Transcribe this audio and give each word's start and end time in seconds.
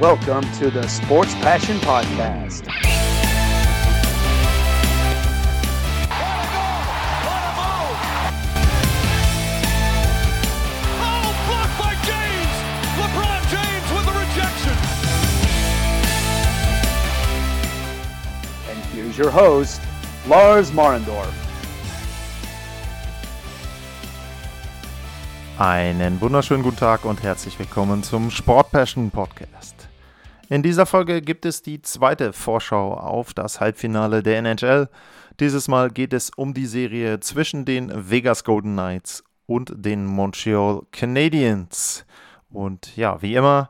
Welcome 0.00 0.44
to 0.58 0.70
the 0.70 0.86
Sports 0.86 1.34
Passion 1.36 1.76
Podcast. 1.78 2.68
Oh, 11.00 11.34
blocked 11.46 11.76
by 11.78 11.94
James! 12.06 12.54
LeBron 13.00 13.42
James 13.50 13.88
with 13.94 14.06
the 14.06 14.14
rejection. 14.22 14.76
And 18.70 18.78
here's 18.94 19.18
your 19.18 19.30
host, 19.30 19.80
Lars 20.28 20.70
Marendorf. 20.72 21.34
Einen 25.58 26.20
wunderschönen 26.20 26.62
guten 26.62 26.76
Tag 26.76 27.04
und 27.04 27.22
herzlich 27.24 27.58
willkommen 27.58 28.04
zum 28.04 28.30
Sport 28.30 28.70
Passion 28.70 29.10
Podcast. 29.10 29.77
In 30.50 30.62
dieser 30.62 30.86
Folge 30.86 31.20
gibt 31.20 31.44
es 31.44 31.60
die 31.60 31.82
zweite 31.82 32.32
Vorschau 32.32 32.94
auf 32.94 33.34
das 33.34 33.60
Halbfinale 33.60 34.22
der 34.22 34.38
NHL. 34.38 34.88
Dieses 35.40 35.68
Mal 35.68 35.90
geht 35.90 36.14
es 36.14 36.30
um 36.30 36.54
die 36.54 36.64
Serie 36.64 37.20
zwischen 37.20 37.66
den 37.66 37.92
Vegas 38.10 38.44
Golden 38.44 38.72
Knights 38.72 39.24
und 39.44 39.72
den 39.76 40.06
Montreal 40.06 40.84
Canadiens. 40.90 42.06
Und 42.48 42.96
ja, 42.96 43.20
wie 43.20 43.34
immer, 43.34 43.68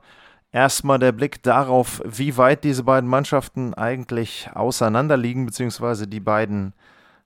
erstmal 0.53 1.01
der 1.01 1.11
Blick 1.11 1.43
darauf, 1.43 2.01
wie 2.05 2.37
weit 2.37 2.63
diese 2.63 2.85
beiden 2.85 3.11
Mannschaften 3.11 3.75
eigentlich 3.75 4.49
auseinander 4.55 5.17
liegen, 5.17 5.47
beziehungsweise 5.47 6.07
die 6.07 6.21
beiden 6.21 6.75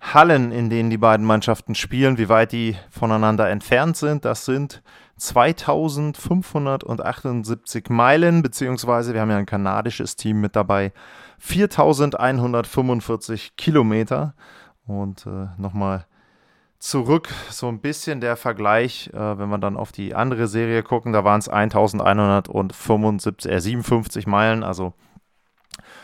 Hallen, 0.02 0.50
in 0.50 0.68
denen 0.68 0.90
die 0.90 0.98
beiden 0.98 1.24
Mannschaften 1.24 1.76
spielen, 1.76 2.18
wie 2.18 2.28
weit 2.28 2.52
die 2.52 2.76
voneinander 2.90 3.48
entfernt 3.48 3.96
sind. 3.96 4.24
Das 4.24 4.44
sind 4.44 4.82
2578 5.16 7.88
Meilen, 7.88 8.42
beziehungsweise 8.42 9.14
wir 9.14 9.20
haben 9.20 9.30
ja 9.30 9.36
ein 9.36 9.46
kanadisches 9.46 10.16
Team 10.16 10.40
mit 10.40 10.56
dabei, 10.56 10.92
4145 11.38 13.54
Kilometer. 13.56 14.34
Und 14.86 15.24
äh, 15.26 15.46
nochmal 15.56 16.06
zurück, 16.80 17.28
so 17.48 17.68
ein 17.68 17.80
bisschen 17.80 18.20
der 18.20 18.34
Vergleich, 18.36 19.08
äh, 19.14 19.38
wenn 19.38 19.50
wir 19.50 19.58
dann 19.58 19.76
auf 19.76 19.92
die 19.92 20.16
andere 20.16 20.48
Serie 20.48 20.82
gucken, 20.82 21.12
da 21.12 21.22
waren 21.22 21.38
es 21.38 21.48
1175, 21.48 23.48
äh, 23.50 23.60
57 23.60 24.26
Meilen, 24.26 24.64
also 24.64 24.94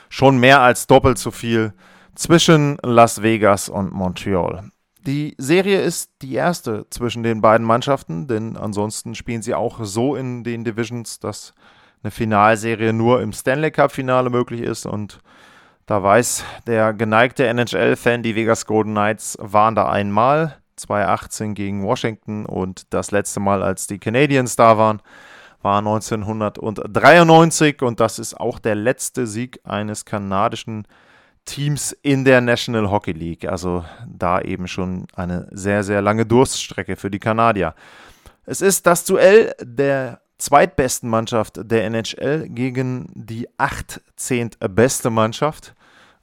schon 0.08 0.39
mehr 0.39 0.61
als 0.61 0.86
doppelt 0.86 1.19
so 1.19 1.33
viel 1.33 1.75
zwischen 2.19 2.77
Las 2.83 3.22
Vegas 3.22 3.69
und 3.69 3.92
Montreal. 3.92 4.70
Die 5.06 5.36
Serie 5.38 5.80
ist 5.80 6.11
die 6.20 6.34
erste 6.34 6.86
zwischen 6.91 7.22
den 7.22 7.41
beiden 7.41 7.64
Mannschaften, 7.66 8.27
denn 8.27 8.56
ansonsten 8.56 9.14
spielen 9.14 9.41
sie 9.41 9.55
auch 9.55 9.78
so 9.83 10.16
in 10.16 10.42
den 10.42 10.64
Divisions, 10.64 11.20
dass 11.20 11.55
eine 12.02 12.11
Finalserie 12.11 12.92
nur 12.92 13.22
im 13.22 13.33
Stanley 13.33 13.70
Cup-Finale 13.70 14.30
möglich 14.30 14.62
ist. 14.62 14.84
Und 14.84 15.20
da 15.86 16.02
weiß 16.02 16.44
der 16.66 16.92
geneigte 16.92 17.46
NHL-Fan, 17.46 18.24
die 18.24 18.34
Vegas 18.34 18.66
Golden 18.66 18.91
Knights 18.91 19.39
waren 19.41 19.77
da 19.77 19.89
einmal, 19.89 20.56
2018 20.77 21.55
gegen 21.55 21.84
Washington 21.84 22.46
und 22.46 22.92
das 22.92 23.11
letzte 23.11 23.41
Mal, 23.41 23.62
als 23.62 23.86
die 23.86 23.98
Canadiens 23.98 24.56
da 24.56 24.77
waren, 24.77 25.00
war 25.62 25.78
1993 25.78 27.80
und 27.83 28.00
das 28.00 28.19
ist 28.19 28.39
auch 28.39 28.58
der 28.58 28.74
letzte 28.74 29.27
Sieg 29.27 29.61
eines 29.64 30.05
kanadischen 30.05 30.86
Teams 31.49 31.93
in 32.03 32.25
der 32.25 32.41
National 32.41 32.91
Hockey 32.91 33.13
League. 33.13 33.49
Also 33.49 33.85
da 34.07 34.41
eben 34.41 34.69
schon 34.69 35.07
eine 35.15 35.49
sehr, 35.51 35.83
sehr 35.83 36.03
lange 36.03 36.27
Durststrecke 36.27 36.95
für 36.97 37.11
die 37.11 37.19
Kanadier. 37.19 37.75
Es 38.45 38.61
ist 38.61 38.87
das 38.87 39.05
Duell 39.05 39.55
der 39.61 40.21
zweitbesten 40.37 41.09
Mannschaft 41.09 41.59
der 41.71 41.85
NHL 41.85 42.49
gegen 42.49 43.11
die 43.14 43.48
18. 43.57 44.51
beste 44.70 45.11
Mannschaft. 45.11 45.75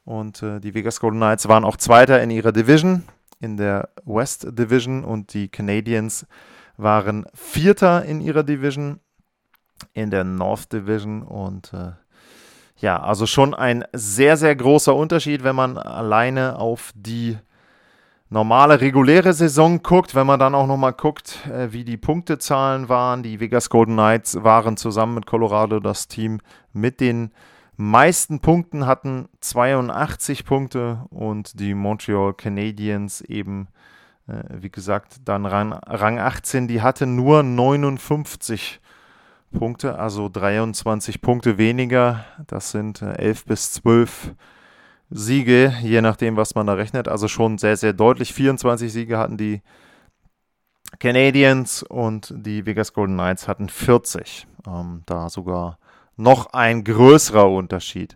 Und 0.05 0.43
äh, 0.43 0.59
die 0.59 0.75
Vegas 0.75 0.99
Golden 0.99 1.17
Knights 1.17 1.47
waren 1.47 1.65
auch 1.65 1.77
Zweiter 1.77 2.21
in 2.21 2.29
ihrer 2.29 2.51
Division, 2.51 3.03
in 3.39 3.57
der 3.57 3.89
West 4.05 4.47
Division. 4.51 5.03
Und 5.03 5.33
die 5.33 5.49
Canadiens 5.49 6.27
waren 6.77 7.25
Vierter 7.33 8.05
in 8.05 8.21
ihrer 8.21 8.43
Division, 8.43 8.99
in 9.93 10.11
der 10.11 10.23
North 10.23 10.71
Division. 10.71 11.23
Und 11.23 11.73
äh, 11.73 11.93
ja, 12.77 13.01
also 13.01 13.25
schon 13.25 13.53
ein 13.53 13.85
sehr, 13.93 14.37
sehr 14.37 14.55
großer 14.55 14.95
Unterschied, 14.95 15.43
wenn 15.43 15.55
man 15.55 15.77
alleine 15.77 16.59
auf 16.59 16.91
die 16.95 17.37
normale 18.29 18.81
reguläre 18.81 19.33
Saison 19.33 19.81
guckt, 19.81 20.13
wenn 20.15 20.27
man 20.27 20.39
dann 20.39 20.55
auch 20.55 20.67
nochmal 20.67 20.93
guckt, 20.93 21.47
äh, 21.47 21.71
wie 21.71 21.85
die 21.85 21.97
Punktezahlen 21.97 22.89
waren. 22.89 23.23
Die 23.23 23.39
Vegas 23.39 23.69
Golden 23.69 23.93
Knights 23.93 24.43
waren 24.43 24.77
zusammen 24.77 25.15
mit 25.15 25.25
Colorado 25.25 25.79
das 25.79 26.07
Team 26.07 26.41
mit 26.73 26.99
den 26.99 27.31
meisten 27.77 28.39
Punkten, 28.39 28.85
hatten 28.85 29.29
82 29.41 30.45
Punkte 30.45 31.05
und 31.09 31.59
die 31.59 31.73
Montreal 31.73 32.33
Canadiens 32.33 33.21
eben, 33.21 33.67
äh, 34.27 34.43
wie 34.49 34.69
gesagt, 34.69 35.17
dann 35.25 35.45
Rang, 35.45 35.73
Rang 35.73 36.19
18, 36.19 36.67
die 36.67 36.81
hatten 36.81 37.15
nur 37.15 37.43
59 37.43 38.81
Punkte, 39.55 39.97
also 39.97 40.29
23 40.29 41.21
Punkte 41.21 41.57
weniger. 41.57 42.25
Das 42.47 42.71
sind 42.71 43.01
äh, 43.01 43.13
11 43.13 43.45
bis 43.45 43.71
12 43.73 44.33
Siege, 45.09 45.73
je 45.81 46.01
nachdem, 46.01 46.35
was 46.37 46.55
man 46.55 46.67
da 46.67 46.73
rechnet. 46.73 47.07
Also 47.07 47.27
schon 47.27 47.57
sehr, 47.57 47.77
sehr 47.77 47.93
deutlich. 47.93 48.33
24 48.33 48.91
Siege 48.91 49.17
hatten 49.17 49.37
die 49.37 49.61
Canadiens 50.99 51.83
und 51.83 52.33
die 52.35 52.65
Vegas 52.65 52.93
Golden 52.93 53.15
Knights 53.15 53.47
hatten 53.47 53.69
40. 53.69 54.47
Ähm, 54.67 55.03
da 55.05 55.29
sogar 55.29 55.77
noch 56.15 56.53
ein 56.53 56.83
größerer 56.83 57.49
Unterschied. 57.49 58.15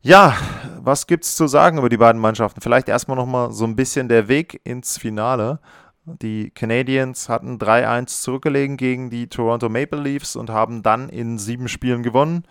Ja, 0.00 0.36
was 0.80 1.06
gibt 1.06 1.24
es 1.24 1.34
zu 1.34 1.46
sagen 1.46 1.78
über 1.78 1.88
die 1.88 1.96
beiden 1.96 2.20
Mannschaften? 2.20 2.60
Vielleicht 2.60 2.88
erstmal 2.88 3.16
nochmal 3.16 3.52
so 3.52 3.64
ein 3.64 3.76
bisschen 3.76 4.08
der 4.08 4.28
Weg 4.28 4.60
ins 4.64 4.98
Finale. 4.98 5.60
Die 6.06 6.50
Canadiens 6.50 7.30
hatten 7.30 7.58
3-1 7.58 8.22
zurückgelegen 8.22 8.76
gegen 8.76 9.08
die 9.08 9.28
Toronto 9.28 9.68
Maple 9.70 10.00
Leafs 10.00 10.36
und 10.36 10.50
haben 10.50 10.82
dann 10.82 11.08
in 11.08 11.38
sieben 11.38 11.68
Spielen 11.68 12.02
gewonnen 12.02 12.44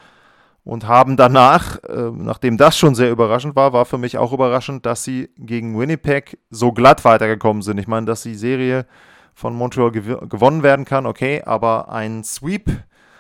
und 0.64 0.88
haben 0.88 1.18
danach, 1.18 1.78
äh, 1.84 2.10
nachdem 2.12 2.58
das 2.58 2.78
schon 2.78 2.96
sehr 2.96 3.12
überraschend 3.12 3.56
war, 3.56 3.74
war 3.74 3.86
für 3.86 3.98
mich 4.00 4.18
auch 4.18 4.34
überraschend, 4.34 4.86
dass 4.86 5.04
sie 5.04 5.30
gegen 5.38 5.78
Winnipeg 5.78 6.40
so 6.50 6.72
glatt 6.72 7.06
weitergekommen 7.06 7.62
sind. 7.62 7.78
Ich 7.78 7.88
meine, 7.88 8.08
dass 8.08 8.24
die 8.24 8.36
Serie 8.36 8.88
von 9.36 9.54
Montreal 9.54 9.92
gew 9.92 10.18
gewonnen 10.28 10.64
werden 10.64 10.86
kann, 10.86 11.06
okay, 11.06 11.44
aber 11.44 11.90
ein 11.90 12.24
Sweep 12.24 12.72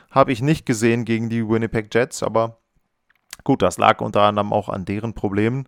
habe 0.09 0.31
ich 0.31 0.41
nicht 0.41 0.65
gesehen 0.65 1.05
gegen 1.05 1.29
die 1.29 1.47
Winnipeg 1.47 1.93
Jets, 1.93 2.23
aber 2.23 2.57
gut, 3.43 3.61
das 3.61 3.77
lag 3.77 3.99
unter 4.01 4.21
anderem 4.21 4.53
auch 4.53 4.69
an 4.69 4.85
deren 4.85 5.13
Problemen. 5.13 5.67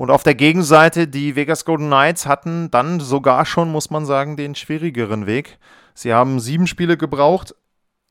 Und 0.00 0.10
auf 0.10 0.22
der 0.22 0.34
Gegenseite, 0.34 1.08
die 1.08 1.36
Vegas 1.36 1.66
Golden 1.66 1.88
Knights 1.88 2.24
hatten 2.24 2.70
dann 2.70 3.00
sogar 3.00 3.44
schon, 3.44 3.70
muss 3.70 3.90
man 3.90 4.06
sagen, 4.06 4.38
den 4.38 4.54
schwierigeren 4.54 5.26
Weg. 5.26 5.58
Sie 5.92 6.14
haben 6.14 6.40
sieben 6.40 6.66
Spiele 6.66 6.96
gebraucht, 6.96 7.54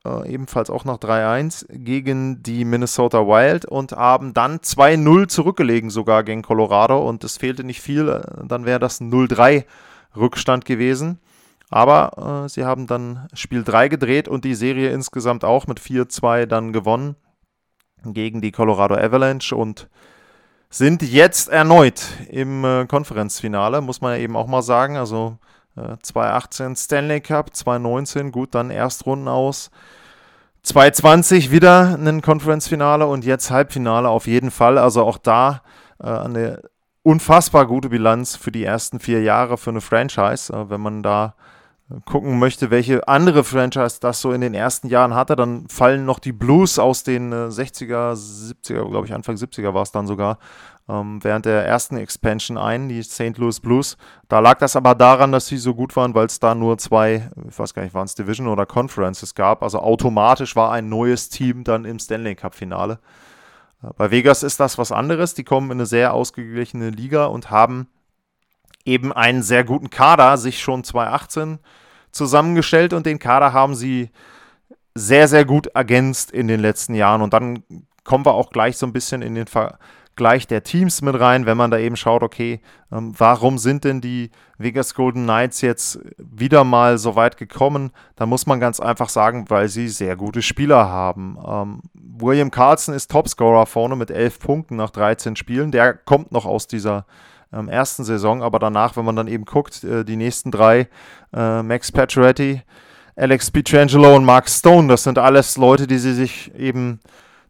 äh, 0.06 0.32
ebenfalls 0.32 0.70
auch 0.70 0.84
nach 0.84 0.98
3-1 0.98 1.66
gegen 1.68 2.44
die 2.44 2.64
Minnesota 2.64 3.26
Wild 3.26 3.64
und 3.64 3.90
haben 3.90 4.34
dann 4.34 4.60
2-0 4.60 5.26
zurückgelegen 5.26 5.90
sogar 5.90 6.22
gegen 6.22 6.42
Colorado 6.42 7.08
und 7.08 7.24
es 7.24 7.38
fehlte 7.38 7.64
nicht 7.64 7.80
viel, 7.80 8.08
äh, 8.08 8.22
dann 8.46 8.66
wäre 8.66 8.78
das 8.78 9.00
0-3 9.00 9.64
Rückstand 10.14 10.66
gewesen. 10.66 11.18
Aber 11.70 12.44
äh, 12.44 12.48
sie 12.48 12.64
haben 12.64 12.86
dann 12.86 13.26
Spiel 13.34 13.64
3 13.64 13.88
gedreht 13.88 14.28
und 14.28 14.44
die 14.44 14.54
Serie 14.54 14.90
insgesamt 14.90 15.44
auch 15.44 15.66
mit 15.66 15.80
4-2 15.80 16.46
dann 16.46 16.72
gewonnen 16.72 17.16
gegen 18.04 18.40
die 18.40 18.52
Colorado 18.52 18.94
Avalanche 18.94 19.56
und 19.56 19.88
sind 20.70 21.02
jetzt 21.02 21.48
erneut 21.48 22.00
im 22.28 22.64
äh, 22.64 22.86
Konferenzfinale, 22.86 23.80
muss 23.80 24.00
man 24.00 24.14
ja 24.14 24.20
eben 24.20 24.36
auch 24.36 24.46
mal 24.46 24.62
sagen. 24.62 24.96
Also 24.96 25.36
äh, 25.76 25.96
2018 26.00 26.76
Stanley 26.76 27.20
Cup, 27.20 27.54
2019 27.54 28.30
gut, 28.30 28.54
dann 28.54 28.70
Erstrunden 28.70 29.28
aus. 29.28 29.70
2020 30.62 31.50
wieder 31.50 31.98
ein 31.98 32.22
Konferenzfinale 32.22 33.06
und 33.06 33.24
jetzt 33.24 33.50
Halbfinale 33.50 34.08
auf 34.08 34.26
jeden 34.26 34.50
Fall. 34.50 34.78
Also 34.78 35.02
auch 35.02 35.18
da 35.18 35.62
äh, 35.98 36.06
eine 36.06 36.62
unfassbar 37.02 37.66
gute 37.66 37.88
Bilanz 37.88 38.36
für 38.36 38.52
die 38.52 38.64
ersten 38.64 39.00
vier 39.00 39.22
Jahre 39.22 39.58
für 39.58 39.70
eine 39.70 39.80
Franchise. 39.80 40.52
Äh, 40.52 40.70
wenn 40.70 40.80
man 40.80 41.02
da 41.02 41.34
gucken 42.04 42.38
möchte, 42.38 42.70
welche 42.70 43.06
andere 43.08 43.42
Franchise 43.42 43.98
das 44.00 44.20
so 44.20 44.32
in 44.32 44.40
den 44.40 44.54
ersten 44.54 44.88
Jahren 44.88 45.14
hatte, 45.14 45.34
dann 45.34 45.68
fallen 45.68 46.04
noch 46.04 46.20
die 46.20 46.32
Blues 46.32 46.78
aus 46.78 47.02
den 47.02 47.32
äh, 47.32 47.46
60er, 47.46 48.14
70er, 48.14 48.88
glaube 48.88 49.06
ich, 49.06 49.14
Anfang 49.14 49.36
70er 49.36 49.74
war 49.74 49.82
es 49.82 49.90
dann 49.90 50.06
sogar, 50.06 50.38
ähm, 50.88 51.18
während 51.22 51.46
der 51.46 51.66
ersten 51.66 51.96
Expansion 51.96 52.56
ein, 52.58 52.88
die 52.88 53.02
St. 53.02 53.36
Louis 53.38 53.58
Blues. 53.58 53.96
Da 54.28 54.38
lag 54.38 54.58
das 54.58 54.76
aber 54.76 54.94
daran, 54.94 55.32
dass 55.32 55.48
sie 55.48 55.56
so 55.56 55.74
gut 55.74 55.96
waren, 55.96 56.14
weil 56.14 56.26
es 56.26 56.38
da 56.38 56.54
nur 56.54 56.78
zwei, 56.78 57.28
ich 57.48 57.58
weiß 57.58 57.74
gar 57.74 57.82
nicht, 57.82 57.94
waren 57.94 58.06
es 58.06 58.14
Division 58.14 58.46
oder 58.46 58.66
Conferences 58.66 59.34
gab. 59.34 59.62
Also 59.62 59.80
automatisch 59.80 60.54
war 60.54 60.70
ein 60.70 60.88
neues 60.88 61.28
Team 61.28 61.64
dann 61.64 61.84
im 61.84 61.98
Stanley 61.98 62.36
Cup-Finale. 62.36 63.00
Äh, 63.82 63.88
bei 63.96 64.12
Vegas 64.12 64.44
ist 64.44 64.60
das 64.60 64.78
was 64.78 64.92
anderes. 64.92 65.34
Die 65.34 65.44
kommen 65.44 65.72
in 65.72 65.78
eine 65.78 65.86
sehr 65.86 66.14
ausgeglichene 66.14 66.90
Liga 66.90 67.26
und 67.26 67.50
haben 67.50 67.88
eben 68.84 69.12
einen 69.12 69.42
sehr 69.42 69.64
guten 69.64 69.90
Kader 69.90 70.36
sich 70.38 70.60
schon 70.60 70.84
2018 70.84 71.58
zusammengestellt 72.12 72.92
und 72.92 73.06
den 73.06 73.18
Kader 73.18 73.52
haben 73.52 73.74
sie 73.74 74.10
sehr, 74.94 75.28
sehr 75.28 75.44
gut 75.44 75.68
ergänzt 75.68 76.30
in 76.30 76.48
den 76.48 76.60
letzten 76.60 76.94
Jahren. 76.94 77.22
Und 77.22 77.32
dann 77.32 77.62
kommen 78.04 78.24
wir 78.24 78.34
auch 78.34 78.50
gleich 78.50 78.76
so 78.76 78.86
ein 78.86 78.92
bisschen 78.92 79.22
in 79.22 79.34
den 79.34 79.46
Vergleich 79.46 80.46
der 80.46 80.62
Teams 80.62 81.00
mit 81.02 81.18
rein, 81.18 81.46
wenn 81.46 81.56
man 81.56 81.70
da 81.70 81.78
eben 81.78 81.96
schaut, 81.96 82.22
okay, 82.22 82.60
ähm, 82.92 83.14
warum 83.16 83.58
sind 83.58 83.84
denn 83.84 84.00
die 84.00 84.30
Vegas 84.58 84.94
Golden 84.94 85.24
Knights 85.24 85.60
jetzt 85.60 86.00
wieder 86.18 86.64
mal 86.64 86.98
so 86.98 87.14
weit 87.14 87.36
gekommen? 87.36 87.92
Da 88.16 88.26
muss 88.26 88.46
man 88.46 88.60
ganz 88.60 88.80
einfach 88.80 89.08
sagen, 89.08 89.46
weil 89.48 89.68
sie 89.68 89.88
sehr 89.88 90.16
gute 90.16 90.42
Spieler 90.42 90.88
haben. 90.88 91.38
Ähm, 91.46 91.80
William 91.94 92.50
Carlson 92.50 92.94
ist 92.94 93.10
Topscorer 93.10 93.66
vorne 93.66 93.96
mit 93.96 94.10
11 94.10 94.40
Punkten 94.40 94.76
nach 94.76 94.90
13 94.90 95.36
Spielen. 95.36 95.70
Der 95.70 95.94
kommt 95.94 96.32
noch 96.32 96.44
aus 96.44 96.66
dieser 96.66 97.06
ähm, 97.52 97.68
ersten 97.68 98.04
Saison, 98.04 98.42
aber 98.42 98.58
danach, 98.58 98.96
wenn 98.96 99.04
man 99.04 99.16
dann 99.16 99.28
eben 99.28 99.44
guckt, 99.44 99.84
äh, 99.84 100.04
die 100.04 100.16
nächsten 100.16 100.50
drei, 100.50 100.88
äh, 101.34 101.62
Max 101.62 101.92
Pacioretty, 101.92 102.62
Alex 103.16 103.50
Pietrangelo 103.50 104.14
und 104.16 104.24
Mark 104.24 104.48
Stone, 104.48 104.88
das 104.88 105.02
sind 105.02 105.18
alles 105.18 105.56
Leute, 105.56 105.86
die 105.86 105.98
sie 105.98 106.14
sich 106.14 106.54
eben 106.54 107.00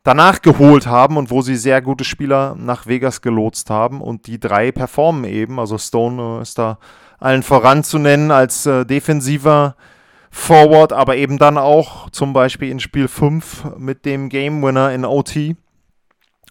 danach 0.03 0.43
geholt 0.43 0.87
haben 0.87 1.17
und 1.17 1.31
wo 1.31 1.43
sie 1.43 1.57
sehr 1.57 1.83
gute 1.83 2.05
Spieler 2.05 2.55
nach 2.59 2.87
Vegas 2.87 3.21
gelotst 3.21 3.71
haben 3.71 4.01
und 4.01 4.27
die 4.27 4.41
drei 4.41 4.73
performen 4.73 5.25
eben. 5.25 5.59
Also 5.59 5.79
Stone 5.79 6.39
äh, 6.39 6.43
ist 6.43 6.59
da 6.59 6.79
allen 7.19 7.43
voran 7.43 7.85
zu 7.85 7.99
nennen 7.99 8.31
als 8.31 8.67
äh, 8.67 8.87
defensiver 8.87 9.77
Forward, 10.31 10.93
aber 10.93 11.17
eben 11.17 11.39
dann 11.39 11.59
auch 11.59 12.09
zum 12.11 12.33
Beispiel 12.33 12.71
in 12.71 12.79
Spiel 12.79 13.09
5 13.09 13.77
mit 13.77 14.05
dem 14.05 14.29
Game 14.29 14.63
Winner 14.63 14.93
in 14.93 15.05
OT. 15.05 15.57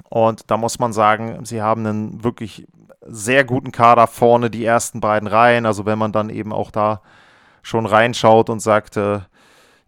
Und 0.10 0.50
da 0.50 0.58
muss 0.58 0.80
man 0.80 0.94
sagen, 0.94 1.46
sie 1.46 1.62
haben 1.62 1.86
einen 1.86 2.24
wirklich 2.24 2.68
sehr 3.02 3.44
guten 3.44 3.72
Kader 3.72 4.08
vorne, 4.08 4.50
die 4.50 4.66
ersten 4.66 5.02
beiden 5.02 5.28
Reihen. 5.28 5.66
Also 5.66 5.86
wenn 5.86 6.00
man 6.00 6.12
dann 6.12 6.30
eben 6.30 6.54
auch 6.54 6.72
da 6.72 7.02
schon 7.62 7.86
reinschaut 7.86 8.50
und 8.50 8.60
sagt, 8.60 8.98
äh, 8.98 9.20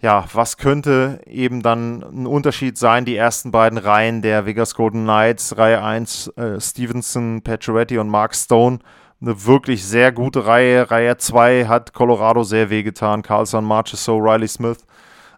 ja, 0.02 0.25
was 0.34 0.58
könnte 0.58 1.22
eben 1.28 1.62
dann 1.62 2.02
ein 2.02 2.25
Unterschied 2.25 2.78
sein? 2.78 3.06
Die 3.06 3.16
ersten 3.16 3.52
beiden 3.52 3.78
Reihen 3.78 4.24
der 4.24 4.46
Vegas 4.48 4.74
Golden 4.74 5.04
Knights, 5.04 5.58
Reihe 5.58 5.84
1, 5.84 6.28
äh, 6.30 6.60
Stevenson, 6.60 7.42
Pacioretty 7.44 8.00
und 8.00 8.10
Mark 8.10 8.36
Stone. 8.36 8.80
Eine 9.22 9.46
wirklich 9.46 9.86
sehr 9.86 10.12
gute 10.12 10.48
Reihe. 10.48 10.90
Reihe 10.90 11.18
2 11.18 11.68
hat 11.68 11.94
Colorado 11.94 12.44
sehr 12.44 12.72
wehgetan. 12.72 13.22
Carlson, 13.22 13.63
Marchessault, 13.63 14.24
Riley 14.24 14.48
Smith. 14.48 14.80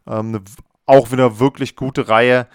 Ähm, 0.07 0.29
eine, 0.29 0.41
auch 0.85 1.11
wieder 1.11 1.39
wirklich 1.39 1.75
gute 1.75 2.07
Reihe. 2.07 2.47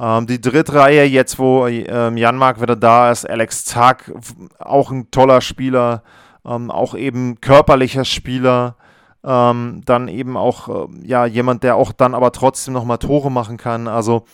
Ähm, 0.00 0.26
die 0.26 0.40
dritte 0.40 0.74
Reihe, 0.74 1.04
jetzt 1.04 1.38
wo 1.38 1.66
ähm, 1.66 2.16
Janmark 2.16 2.62
wieder 2.62 2.76
da 2.76 3.10
ist, 3.10 3.28
Alex 3.28 3.66
Zack, 3.66 4.10
auch 4.58 4.90
ein 4.90 5.10
toller 5.10 5.42
Spieler. 5.42 6.02
Ähm, 6.44 6.70
auch 6.70 6.94
eben 6.94 7.40
körperlicher 7.42 8.06
Spieler. 8.06 8.76
Ähm, 9.22 9.82
dann 9.84 10.08
eben 10.08 10.38
auch 10.38 10.88
äh, 10.88 11.06
ja 11.06 11.26
jemand, 11.26 11.62
der 11.62 11.76
auch 11.76 11.92
dann 11.92 12.14
aber 12.14 12.32
trotzdem 12.32 12.72
nochmal 12.72 12.96
Tore 12.96 13.30
machen 13.30 13.58
kann. 13.58 13.86
Also 13.88 14.24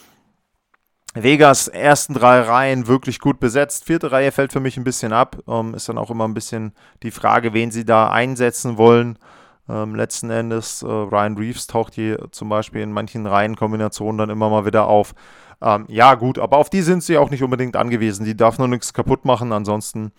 Vegas 1.15 1.67
ersten 1.67 2.15
drei 2.15 2.41
Reihen 2.43 2.87
wirklich 2.87 3.19
gut 3.19 3.41
besetzt. 3.41 3.87
Vierte 3.87 4.13
Reihe 4.13 4.31
fällt 4.31 4.53
für 4.53 4.61
mich 4.61 4.77
ein 4.77 4.85
bisschen 4.85 5.13
ab. 5.13 5.39
Ähm, 5.49 5.75
ist 5.75 5.89
dann 5.89 5.99
auch 5.99 6.11
immer 6.11 6.29
ein 6.29 6.35
bisschen 6.35 6.73
die 7.03 7.11
Frage, 7.11 7.53
wen 7.55 7.73
sie 7.73 7.85
da 7.85 8.11
einsetzen 8.11 8.79
wollen. 8.79 9.19
Ähm, 9.69 9.97
letzten 9.97 10.31
Endes, 10.31 10.83
äh, 10.83 10.87
Ryan 10.87 11.37
Reeves 11.37 11.67
taucht 11.67 11.95
hier 11.95 12.29
zum 12.31 12.49
Beispiel 12.49 12.83
in 12.83 12.93
manchen 12.93 13.27
Reihenkombinationen 13.27 14.19
dann 14.19 14.31
immer 14.31 14.49
mal 14.49 14.65
wieder 14.65 14.87
auf. 14.87 15.15
Ähm, 15.63 15.87
ja, 15.89 16.15
gut, 16.15 16.39
aber 16.39 16.59
auf 16.59 16.71
die 16.71 16.83
sind 16.83 17.03
sie 17.03 17.19
auch 17.19 17.31
nicht 17.31 17.43
unbedingt 17.43 17.77
angewiesen. 17.77 18.25
Die 18.25 18.37
darf 18.37 18.59
nur 18.59 18.69
nichts 18.69 18.93
kaputt 18.93 19.25
machen. 19.25 19.53
Ansonsten 19.53 20.13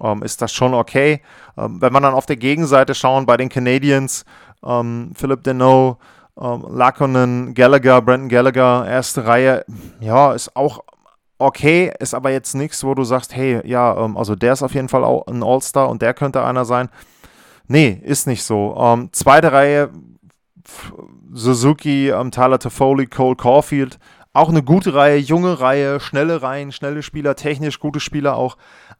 ähm, 0.00 0.22
ist 0.22 0.40
das 0.42 0.52
schon 0.52 0.74
okay. 0.74 1.22
Ähm, 1.56 1.80
wenn 1.80 1.92
man 1.92 2.02
dann 2.02 2.14
auf 2.14 2.26
der 2.26 2.36
Gegenseite 2.36 2.94
schauen, 2.94 3.26
bei 3.26 3.36
den 3.36 3.48
Canadiens, 3.48 4.24
ähm, 4.64 5.12
Philip 5.14 5.42
Deneau, 5.42 5.98
ähm, 6.40 6.64
Lakonen, 6.70 7.54
Gallagher, 7.54 8.00
Brandon 8.00 8.28
Gallagher, 8.28 8.86
erste 8.88 9.26
Reihe, 9.26 9.64
ja, 10.00 10.32
ist 10.32 10.54
auch 10.56 10.80
okay, 11.38 11.92
ist 12.00 12.14
aber 12.14 12.30
jetzt 12.30 12.54
nichts, 12.54 12.82
wo 12.84 12.94
du 12.94 13.04
sagst, 13.04 13.34
hey, 13.34 13.60
ja, 13.64 13.96
ähm, 14.04 14.16
also 14.16 14.34
der 14.34 14.52
ist 14.52 14.62
auf 14.62 14.74
jeden 14.74 14.88
Fall 14.88 15.04
auch 15.04 15.26
ein 15.26 15.42
All-Star 15.42 15.88
und 15.88 16.02
der 16.02 16.14
könnte 16.14 16.44
einer 16.44 16.64
sein. 16.64 16.88
Nee, 17.68 18.00
ist 18.02 18.26
nicht 18.26 18.42
so. 18.42 18.76
Ähm, 18.78 19.10
zweite 19.12 19.52
Reihe, 19.52 19.90
Suzuki, 21.32 22.08
ähm, 22.08 22.30
Tyler 22.30 22.58
Toffoli, 22.58 23.06
Cole 23.06 23.36
Caulfield, 23.36 23.98
auch 24.32 24.48
eine 24.48 24.62
gute 24.62 24.94
Reihe, 24.94 25.16
junge 25.16 25.60
Reihe, 25.60 26.00
schnelle 26.00 26.42
Reihen, 26.42 26.72
schnelle 26.72 27.02
Spieler, 27.02 27.34
technisch 27.34 27.80
gute 27.80 28.00
Spieler 28.00 28.36
auch 28.36 28.56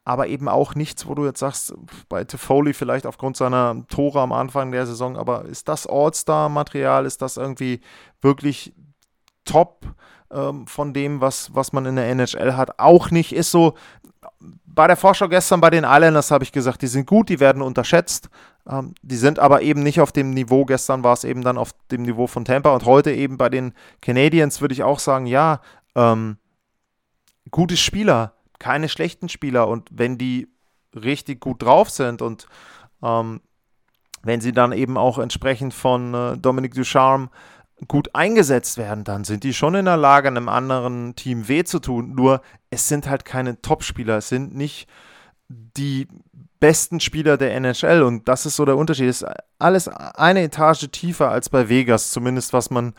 aber 0.08 0.28
eben 0.28 0.48
auch 0.48 0.75
nichts, 0.75 1.06
wo 1.06 1.14
du 1.14 1.26
jetzt 1.26 1.40
sagst, 1.40 1.75
bei 2.08 2.25
Toffoli 2.25 2.72
vielleicht 2.72 3.04
aufgrund 3.04 3.36
seiner 3.36 3.86
Tore 3.88 4.22
am 4.22 4.32
Anfang 4.32 4.72
der 4.72 4.86
Saison, 4.86 5.19
aber 5.19 5.44
ist 5.44 5.69
das 5.69 5.86
All-Star-Material, 5.86 7.04
ist 7.04 7.20
das 7.20 7.36
irgendwie 7.36 7.82
wirklich 8.22 8.72
top 9.44 9.84
ähm, 10.32 10.66
von 10.66 10.94
dem, 10.94 11.20
was, 11.20 11.54
was 11.54 11.74
man 11.74 11.84
in 11.84 11.96
der 11.96 12.08
NHL 12.08 12.56
hat? 12.56 12.78
Auch 12.78 13.10
nicht, 13.10 13.34
ist 13.34 13.50
so, 13.50 13.74
bei 14.40 14.86
der 14.86 14.96
Vorschau 14.96 15.28
gestern 15.28 15.60
bei 15.60 15.69
den 15.69 15.84
Islanders 15.84 16.31
habe 16.31 16.44
ich 16.44 16.52
gesagt, 16.52 16.81
die 16.81 16.86
sind 16.86 17.06
gut, 17.06 17.28
die 17.28 17.38
werden 17.38 17.60
unterschätzt. 17.60 18.31
Ähm, 18.69 18.94
die 19.03 19.17
sind 19.17 19.38
aber 19.38 19.62
eben 19.62 19.82
nicht 19.82 20.00
auf 20.00 20.12
dem 20.12 20.31
Niveau. 20.31 20.65
Gestern 20.65 21.03
war 21.03 21.15
es 21.15 21.25
eben 21.25 21.43
dann 21.43 21.59
auf 21.59 21.73
dem 21.91 22.03
Niveau 22.03 22.26
von 22.26 22.44
Tampa 22.44 22.75
und 22.75 22.85
heute 22.85 23.12
eben 23.12 23.38
bei 23.38 23.49
den 23.49 23.73
Canadiens 24.03 24.61
würde 24.61 24.75
ich 24.75 24.82
auch 24.82 24.99
sagen, 24.99 25.26
ja, 25.26 25.61
ähm, 25.94 26.37
gute 27.50 27.76
Spieler, 27.76 28.35
keine 28.59 28.88
schlechten 28.88 29.29
Spieler 29.29 29.69
und 29.69 29.88
wenn 29.91 30.19
die 30.19 30.49
richtig 30.94 31.41
gut 31.41 31.62
drauf 31.62 31.91
sind 31.91 32.23
und 32.23 32.47
ähm, 33.03 33.41
wenn 34.23 34.41
sie 34.41 34.53
dann 34.53 34.73
eben 34.73 34.97
auch 34.97 35.19
entsprechend 35.19 35.73
von 35.73 36.12
äh, 36.12 36.37
Dominic 36.37 36.75
Ducharme 36.75 37.31
gut 37.87 38.15
eingesetzt 38.15 38.76
werden, 38.76 39.05
dann 39.05 39.25
sind 39.25 39.44
die 39.44 39.55
schon 39.55 39.76
in 39.76 39.85
der 39.85 39.97
Lage, 39.97 40.29
einem 40.29 40.49
anderen 40.49 41.15
Team 41.15 41.47
weh 41.47 41.62
zu 41.62 41.79
tun. 41.79 42.15
Nur 42.15 42.43
es 42.70 42.88
sind 42.88 43.09
halt 43.09 43.25
keine 43.25 43.62
Top-Spieler, 43.62 44.17
es 44.19 44.29
sind 44.29 44.55
nicht 44.55 44.88
die 45.48 46.08
besten 46.60 47.00
Spieler 47.00 47.36
der 47.36 47.54
NHL 47.54 48.02
und 48.02 48.28
das 48.28 48.44
ist 48.44 48.56
so 48.56 48.64
der 48.64 48.76
Unterschied. 48.76 49.08
Ist 49.08 49.24
alles 49.58 49.88
eine 49.88 50.42
Etage 50.42 50.88
tiefer 50.90 51.30
als 51.30 51.48
bei 51.48 51.68
Vegas, 51.68 52.10
zumindest 52.10 52.52
was 52.52 52.70
man 52.70 52.94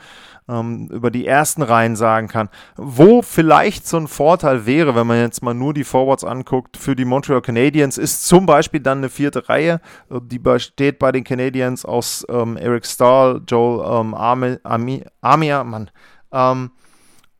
ähm, 0.48 0.88
über 0.92 1.12
die 1.12 1.28
ersten 1.28 1.62
Reihen 1.62 1.96
sagen 1.96 2.28
kann. 2.28 2.50
Wo 2.76 3.22
vielleicht 3.22 3.88
so 3.88 3.98
ein 3.98 4.08
Vorteil 4.08 4.66
wäre, 4.66 4.96
wenn 4.96 5.08
man 5.08 5.20
jetzt 5.20 5.44
mal 5.44 5.54
nur 5.54 5.74
die 5.74 5.84
Forwards 5.84 6.24
anguckt, 6.24 6.78
für 6.78 6.96
die 6.96 7.06
Montreal 7.06 7.42
Canadiens, 7.42 7.98
ist 7.98 8.26
zum 8.28 8.46
Beispiel 8.46 8.80
dann 8.80 9.00
eine 9.00 9.10
vierte 9.10 9.48
Reihe. 9.50 9.82
Die 10.10 10.40
besteht 10.40 11.00
bei 11.00 11.12
den 11.12 11.24
Canadiens 11.24 11.86
aus 11.86 12.26
ähm, 12.30 12.58
Eric 12.58 12.86
Stahl, 12.86 13.42
Joel 13.48 14.02
ähm, 14.02 14.14
Armi, 14.14 15.04
Armia, 15.22 15.64
Mann, 15.64 15.92
ähm, 16.32 16.72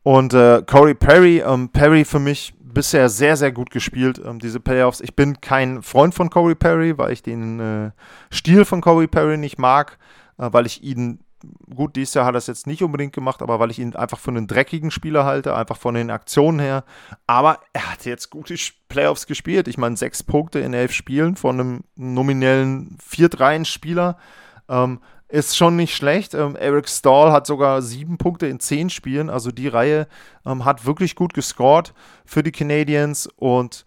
und 0.02 0.32
äh, 0.32 0.62
Corey 0.66 0.94
Perry. 0.94 1.42
Ähm, 1.44 1.68
Perry 1.70 2.04
für 2.04 2.20
mich 2.20 2.54
bisher 2.72 3.08
sehr, 3.08 3.36
sehr 3.36 3.52
gut 3.52 3.70
gespielt, 3.70 4.20
ähm, 4.24 4.38
diese 4.38 4.60
Playoffs. 4.60 5.00
Ich 5.00 5.14
bin 5.14 5.40
kein 5.40 5.82
Freund 5.82 6.14
von 6.14 6.30
Corey 6.30 6.54
Perry, 6.54 6.96
weil 6.98 7.12
ich 7.12 7.22
den 7.22 7.60
äh, 7.60 7.90
Stil 8.32 8.64
von 8.64 8.80
Corey 8.80 9.06
Perry 9.06 9.36
nicht 9.36 9.58
mag, 9.58 9.98
äh, 10.38 10.48
weil 10.50 10.66
ich 10.66 10.82
ihn, 10.82 11.20
gut, 11.74 11.96
dieses 11.96 12.14
Jahr 12.14 12.26
hat 12.26 12.34
er 12.34 12.38
es 12.38 12.46
jetzt 12.46 12.66
nicht 12.66 12.82
unbedingt 12.82 13.12
gemacht, 13.12 13.42
aber 13.42 13.58
weil 13.60 13.70
ich 13.70 13.78
ihn 13.78 13.94
einfach 13.94 14.18
für 14.18 14.30
einen 14.30 14.46
dreckigen 14.46 14.90
Spieler 14.90 15.24
halte, 15.24 15.54
einfach 15.54 15.76
von 15.76 15.94
den 15.94 16.10
Aktionen 16.10 16.60
her. 16.60 16.84
Aber 17.26 17.60
er 17.72 17.92
hat 17.92 18.04
jetzt 18.04 18.30
gute 18.30 18.54
Playoffs 18.88 19.26
gespielt. 19.26 19.68
Ich 19.68 19.78
meine, 19.78 19.96
sechs 19.96 20.22
Punkte 20.22 20.60
in 20.60 20.74
elf 20.74 20.92
Spielen 20.92 21.36
von 21.36 21.60
einem 21.60 21.84
nominellen 21.96 22.98
4-3-Spieler. 23.08 24.16
Ähm, 24.68 25.00
ist 25.30 25.56
schon 25.56 25.76
nicht 25.76 25.94
schlecht. 25.94 26.34
Ähm, 26.34 26.56
Eric 26.56 26.88
Stahl 26.88 27.32
hat 27.32 27.46
sogar 27.46 27.82
sieben 27.82 28.18
Punkte 28.18 28.46
in 28.46 28.60
zehn 28.60 28.90
Spielen. 28.90 29.30
Also 29.30 29.50
die 29.50 29.68
Reihe 29.68 30.06
ähm, 30.44 30.64
hat 30.64 30.86
wirklich 30.86 31.14
gut 31.14 31.34
gescored 31.34 31.94
für 32.24 32.42
die 32.42 32.52
Canadiens. 32.52 33.28
Und 33.36 33.84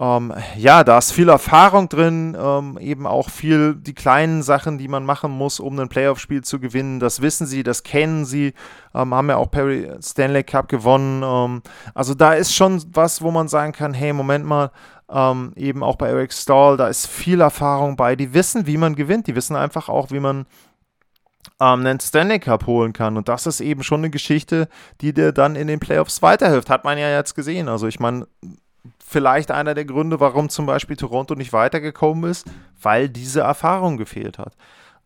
ähm, 0.00 0.34
ja, 0.56 0.82
da 0.82 0.98
ist 0.98 1.12
viel 1.12 1.28
Erfahrung 1.28 1.88
drin, 1.88 2.36
ähm, 2.40 2.78
eben 2.80 3.06
auch 3.06 3.30
viel 3.30 3.74
die 3.74 3.94
kleinen 3.94 4.42
Sachen, 4.42 4.76
die 4.76 4.88
man 4.88 5.04
machen 5.04 5.30
muss, 5.30 5.60
um 5.60 5.78
ein 5.78 5.88
Playoff-Spiel 5.88 6.42
zu 6.42 6.58
gewinnen. 6.58 6.98
Das 6.98 7.22
wissen 7.22 7.46
sie, 7.46 7.62
das 7.62 7.84
kennen 7.84 8.24
sie, 8.24 8.54
ähm, 8.92 9.14
haben 9.14 9.28
ja 9.28 9.36
auch 9.36 9.50
Perry 9.50 9.90
Stanley 10.00 10.42
Cup 10.42 10.68
gewonnen. 10.68 11.22
Ähm, 11.24 11.62
also 11.94 12.14
da 12.14 12.34
ist 12.34 12.54
schon 12.54 12.82
was, 12.92 13.22
wo 13.22 13.30
man 13.30 13.46
sagen 13.46 13.72
kann, 13.72 13.94
hey, 13.94 14.12
Moment 14.12 14.44
mal, 14.44 14.72
ähm, 15.08 15.52
eben 15.54 15.82
auch 15.82 15.96
bei 15.96 16.08
Eric 16.08 16.32
Stahl, 16.32 16.76
da 16.76 16.88
ist 16.88 17.06
viel 17.06 17.40
Erfahrung 17.40 17.96
bei. 17.96 18.16
Die 18.16 18.34
wissen, 18.34 18.66
wie 18.66 18.76
man 18.76 18.96
gewinnt. 18.96 19.26
Die 19.26 19.36
wissen 19.36 19.54
einfach 19.54 19.88
auch, 19.88 20.10
wie 20.10 20.20
man 20.20 20.46
ähm, 21.60 21.80
einen 21.80 22.00
Stanley 22.00 22.38
Cup 22.40 22.66
holen 22.66 22.92
kann. 22.92 23.16
Und 23.16 23.28
das 23.28 23.46
ist 23.46 23.60
eben 23.60 23.82
schon 23.82 24.00
eine 24.00 24.10
Geschichte, 24.10 24.68
die 25.00 25.12
dir 25.12 25.32
dann 25.32 25.56
in 25.56 25.66
den 25.66 25.80
Playoffs 25.80 26.22
weiterhilft. 26.22 26.70
Hat 26.70 26.84
man 26.84 26.98
ja 26.98 27.10
jetzt 27.10 27.34
gesehen. 27.34 27.68
Also 27.68 27.86
ich 27.86 28.00
meine, 28.00 28.26
vielleicht 29.04 29.50
einer 29.50 29.74
der 29.74 29.84
Gründe, 29.84 30.20
warum 30.20 30.48
zum 30.48 30.66
Beispiel 30.66 30.96
Toronto 30.96 31.34
nicht 31.34 31.52
weitergekommen 31.52 32.30
ist, 32.30 32.46
weil 32.80 33.08
diese 33.08 33.40
Erfahrung 33.40 33.96
gefehlt 33.96 34.38
hat. 34.38 34.54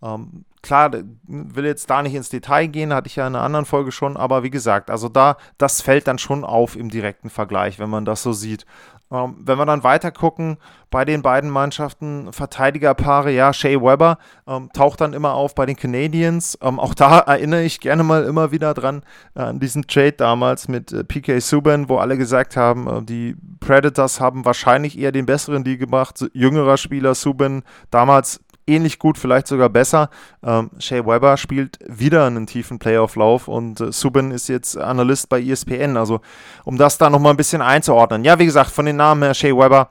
Ähm, 0.02 0.44
klar, 0.62 0.92
will 1.26 1.64
jetzt 1.64 1.90
da 1.90 2.02
nicht 2.02 2.14
ins 2.14 2.28
Detail 2.28 2.66
gehen, 2.68 2.94
hatte 2.94 3.08
ich 3.08 3.16
ja 3.16 3.26
in 3.26 3.34
einer 3.34 3.44
anderen 3.44 3.66
Folge 3.66 3.90
schon, 3.90 4.16
aber 4.16 4.42
wie 4.42 4.50
gesagt, 4.50 4.90
also 4.90 5.08
da, 5.08 5.36
das 5.58 5.82
fällt 5.82 6.06
dann 6.06 6.18
schon 6.18 6.44
auf 6.44 6.76
im 6.76 6.88
direkten 6.88 7.30
Vergleich, 7.30 7.78
wenn 7.78 7.90
man 7.90 8.04
das 8.04 8.22
so 8.22 8.32
sieht. 8.32 8.64
Ähm, 9.10 9.36
wenn 9.40 9.58
wir 9.58 9.66
dann 9.66 9.84
weiter 9.84 10.10
gucken, 10.10 10.58
bei 10.90 11.04
den 11.04 11.22
beiden 11.22 11.50
Mannschaften, 11.50 12.32
Verteidigerpaare, 12.32 13.30
ja, 13.30 13.52
Shea 13.52 13.80
Weber 13.80 14.18
ähm, 14.46 14.70
taucht 14.72 15.00
dann 15.00 15.12
immer 15.12 15.34
auf 15.34 15.54
bei 15.54 15.66
den 15.66 15.76
Canadiens. 15.76 16.58
Ähm, 16.62 16.78
auch 16.78 16.94
da 16.94 17.18
erinnere 17.26 17.62
ich 17.62 17.80
gerne 17.80 18.02
mal 18.02 18.24
immer 18.24 18.52
wieder 18.52 18.74
dran 18.74 19.02
äh, 19.34 19.40
an 19.40 19.60
diesen 19.60 19.86
Trade 19.86 20.12
damals 20.12 20.68
mit 20.68 20.92
äh, 20.92 21.04
PK 21.04 21.40
Subban, 21.40 21.88
wo 21.88 21.96
alle 21.96 22.18
gesagt 22.18 22.56
haben, 22.56 22.86
äh, 22.86 23.02
die 23.02 23.36
Predators 23.60 24.20
haben 24.20 24.44
wahrscheinlich 24.44 24.98
eher 24.98 25.12
den 25.12 25.26
besseren 25.26 25.64
Deal 25.64 25.78
gemacht. 25.78 26.24
Jüngerer 26.32 26.76
Spieler 26.76 27.14
Subban, 27.14 27.62
damals 27.90 28.40
ähnlich 28.68 28.98
gut, 28.98 29.18
vielleicht 29.18 29.46
sogar 29.46 29.68
besser. 29.68 30.10
Ähm, 30.42 30.70
Shea 30.78 31.06
Weber 31.06 31.36
spielt 31.36 31.78
wieder 31.86 32.26
einen 32.26 32.46
tiefen 32.46 32.78
Playoff-Lauf 32.78 33.48
und 33.48 33.80
äh, 33.80 33.92
Subin 33.92 34.30
ist 34.30 34.48
jetzt 34.48 34.76
Analyst 34.76 35.28
bei 35.28 35.40
ESPN. 35.40 35.96
Also, 35.96 36.20
um 36.64 36.76
das 36.76 36.98
da 36.98 37.10
nochmal 37.10 37.32
ein 37.32 37.36
bisschen 37.36 37.62
einzuordnen. 37.62 38.24
Ja, 38.24 38.38
wie 38.38 38.46
gesagt, 38.46 38.70
von 38.70 38.86
den 38.86 38.96
Namen 38.96 39.22
her, 39.22 39.34
Shea 39.34 39.56
Weber, 39.56 39.90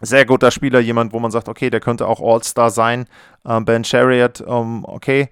sehr 0.00 0.26
guter 0.26 0.50
Spieler, 0.50 0.80
jemand, 0.80 1.12
wo 1.12 1.20
man 1.20 1.30
sagt, 1.30 1.48
okay, 1.48 1.70
der 1.70 1.80
könnte 1.80 2.06
auch 2.06 2.20
All-Star 2.20 2.70
sein. 2.70 3.06
Ähm, 3.46 3.64
ben 3.64 3.84
Chariot, 3.84 4.44
ähm, 4.46 4.84
okay, 4.84 5.28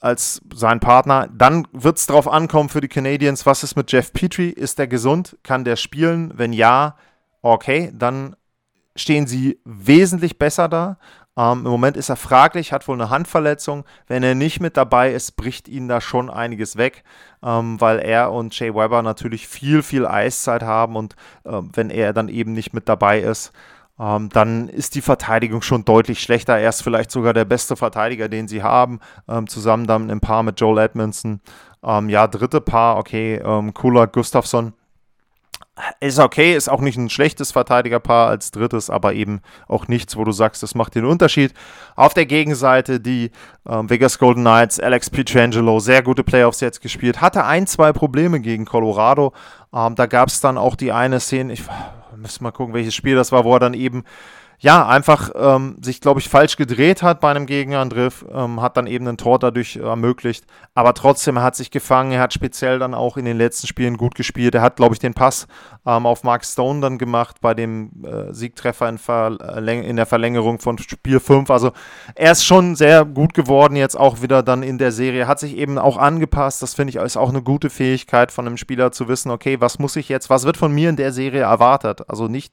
als 0.00 0.40
sein 0.54 0.80
Partner. 0.80 1.28
Dann 1.32 1.66
wird 1.72 1.98
es 1.98 2.06
darauf 2.06 2.26
ankommen 2.26 2.68
für 2.68 2.80
die 2.80 2.88
Canadiens, 2.88 3.46
was 3.46 3.62
ist 3.62 3.76
mit 3.76 3.92
Jeff 3.92 4.12
Petrie? 4.12 4.50
Ist 4.50 4.78
der 4.78 4.86
gesund? 4.86 5.36
Kann 5.42 5.64
der 5.64 5.76
spielen? 5.76 6.32
Wenn 6.36 6.52
ja, 6.52 6.96
okay, 7.42 7.92
dann 7.94 8.36
stehen 8.96 9.26
sie 9.26 9.60
wesentlich 9.64 10.38
besser 10.38 10.68
da. 10.68 10.98
Ähm, 11.36 11.64
Im 11.64 11.70
Moment 11.70 11.96
ist 11.96 12.08
er 12.08 12.16
fraglich, 12.16 12.72
hat 12.72 12.88
wohl 12.88 12.96
eine 12.96 13.10
Handverletzung. 13.10 13.84
Wenn 14.06 14.22
er 14.22 14.34
nicht 14.34 14.60
mit 14.60 14.76
dabei 14.76 15.12
ist, 15.12 15.36
bricht 15.36 15.68
ihnen 15.68 15.88
da 15.88 16.00
schon 16.00 16.28
einiges 16.28 16.76
weg, 16.76 17.04
ähm, 17.42 17.80
weil 17.80 17.98
er 18.00 18.32
und 18.32 18.58
Jay 18.58 18.74
Weber 18.74 19.02
natürlich 19.02 19.46
viel, 19.46 19.82
viel 19.82 20.06
Eiszeit 20.06 20.62
haben 20.62 20.96
und 20.96 21.14
äh, 21.44 21.60
wenn 21.72 21.90
er 21.90 22.12
dann 22.12 22.28
eben 22.28 22.52
nicht 22.52 22.74
mit 22.74 22.88
dabei 22.88 23.20
ist, 23.20 23.52
ähm, 23.98 24.28
dann 24.30 24.68
ist 24.68 24.94
die 24.94 25.02
Verteidigung 25.02 25.62
schon 25.62 25.84
deutlich 25.84 26.20
schlechter. 26.20 26.58
Er 26.58 26.70
ist 26.70 26.82
vielleicht 26.82 27.10
sogar 27.10 27.34
der 27.34 27.44
beste 27.44 27.76
Verteidiger, 27.76 28.28
den 28.28 28.48
sie 28.48 28.62
haben, 28.62 28.98
ähm, 29.28 29.46
zusammen 29.46 29.86
dann 29.86 30.10
im 30.10 30.20
Paar 30.20 30.42
mit 30.42 30.60
Joel 30.60 30.78
Edmondson. 30.78 31.40
Ähm, 31.82 32.08
ja, 32.08 32.26
dritte 32.26 32.60
Paar, 32.60 32.96
okay, 32.96 33.36
ähm, 33.36 33.72
Kula 33.74 34.06
Gustafsson 34.06 34.72
ist 36.00 36.18
okay, 36.18 36.54
ist 36.54 36.68
auch 36.68 36.80
nicht 36.80 36.96
ein 36.96 37.10
schlechtes 37.10 37.52
Verteidigerpaar 37.52 38.28
als 38.28 38.50
drittes, 38.50 38.90
aber 38.90 39.14
eben 39.14 39.40
auch 39.68 39.88
nichts, 39.88 40.16
wo 40.16 40.24
du 40.24 40.32
sagst, 40.32 40.62
das 40.62 40.74
macht 40.74 40.94
den 40.94 41.04
Unterschied. 41.04 41.54
Auf 41.96 42.14
der 42.14 42.26
Gegenseite 42.26 43.00
die 43.00 43.30
ähm, 43.68 43.90
Vegas 43.90 44.18
Golden 44.18 44.42
Knights, 44.42 44.80
Alex 44.80 45.10
Pietrangelo, 45.10 45.80
sehr 45.80 46.02
gute 46.02 46.24
Playoffs 46.24 46.60
jetzt 46.60 46.80
gespielt, 46.80 47.20
hatte 47.20 47.44
ein, 47.44 47.66
zwei 47.66 47.92
Probleme 47.92 48.40
gegen 48.40 48.64
Colorado. 48.64 49.32
Ähm, 49.74 49.94
da 49.94 50.06
gab 50.06 50.28
es 50.28 50.40
dann 50.40 50.58
auch 50.58 50.76
die 50.76 50.92
eine 50.92 51.20
Szene, 51.20 51.52
ich 51.52 51.62
muss 52.16 52.40
mal 52.40 52.50
gucken, 52.50 52.74
welches 52.74 52.94
Spiel 52.94 53.16
das 53.16 53.32
war, 53.32 53.44
wo 53.44 53.54
er 53.54 53.60
dann 53.60 53.74
eben 53.74 54.04
ja, 54.62 54.86
einfach 54.86 55.30
ähm, 55.34 55.76
sich, 55.80 56.02
glaube 56.02 56.20
ich, 56.20 56.28
falsch 56.28 56.56
gedreht 56.56 57.02
hat 57.02 57.20
bei 57.20 57.30
einem 57.30 57.46
Gegenangriff, 57.46 58.26
ähm, 58.30 58.60
hat 58.60 58.76
dann 58.76 58.86
eben 58.86 59.08
ein 59.08 59.16
Tor 59.16 59.38
dadurch 59.38 59.76
ermöglicht. 59.76 60.44
Aber 60.74 60.92
trotzdem, 60.92 61.38
er 61.38 61.42
hat 61.44 61.56
sich 61.56 61.70
gefangen, 61.70 62.12
er 62.12 62.20
hat 62.20 62.34
speziell 62.34 62.78
dann 62.78 62.92
auch 62.92 63.16
in 63.16 63.24
den 63.24 63.38
letzten 63.38 63.66
Spielen 63.66 63.96
gut 63.96 64.14
gespielt. 64.14 64.54
Er 64.54 64.60
hat, 64.60 64.76
glaube 64.76 64.94
ich, 64.94 64.98
den 64.98 65.14
Pass 65.14 65.46
ähm, 65.86 66.04
auf 66.04 66.24
Mark 66.24 66.44
Stone 66.44 66.80
dann 66.80 66.98
gemacht 66.98 67.40
bei 67.40 67.54
dem 67.54 68.04
äh, 68.04 68.34
Siegtreffer 68.34 68.90
in, 68.90 69.66
in 69.66 69.96
der 69.96 70.04
Verlängerung 70.04 70.58
von 70.58 70.76
Spiel 70.76 71.20
5. 71.20 71.50
Also 71.50 71.72
er 72.14 72.32
ist 72.32 72.44
schon 72.44 72.76
sehr 72.76 73.06
gut 73.06 73.32
geworden, 73.32 73.76
jetzt 73.76 73.98
auch 73.98 74.20
wieder 74.20 74.42
dann 74.42 74.62
in 74.62 74.76
der 74.76 74.92
Serie. 74.92 75.26
Hat 75.26 75.40
sich 75.40 75.56
eben 75.56 75.78
auch 75.78 75.96
angepasst. 75.96 76.60
Das 76.60 76.74
finde 76.74 76.90
ich 76.90 76.96
ist 76.96 77.16
auch 77.16 77.30
eine 77.30 77.42
gute 77.42 77.70
Fähigkeit 77.70 78.30
von 78.30 78.46
einem 78.46 78.58
Spieler 78.58 78.92
zu 78.92 79.08
wissen, 79.08 79.30
okay, 79.30 79.58
was 79.58 79.78
muss 79.78 79.96
ich 79.96 80.10
jetzt, 80.10 80.28
was 80.28 80.44
wird 80.44 80.58
von 80.58 80.70
mir 80.70 80.90
in 80.90 80.96
der 80.96 81.12
Serie 81.12 81.40
erwartet? 81.40 82.02
Also 82.10 82.28
nicht 82.28 82.52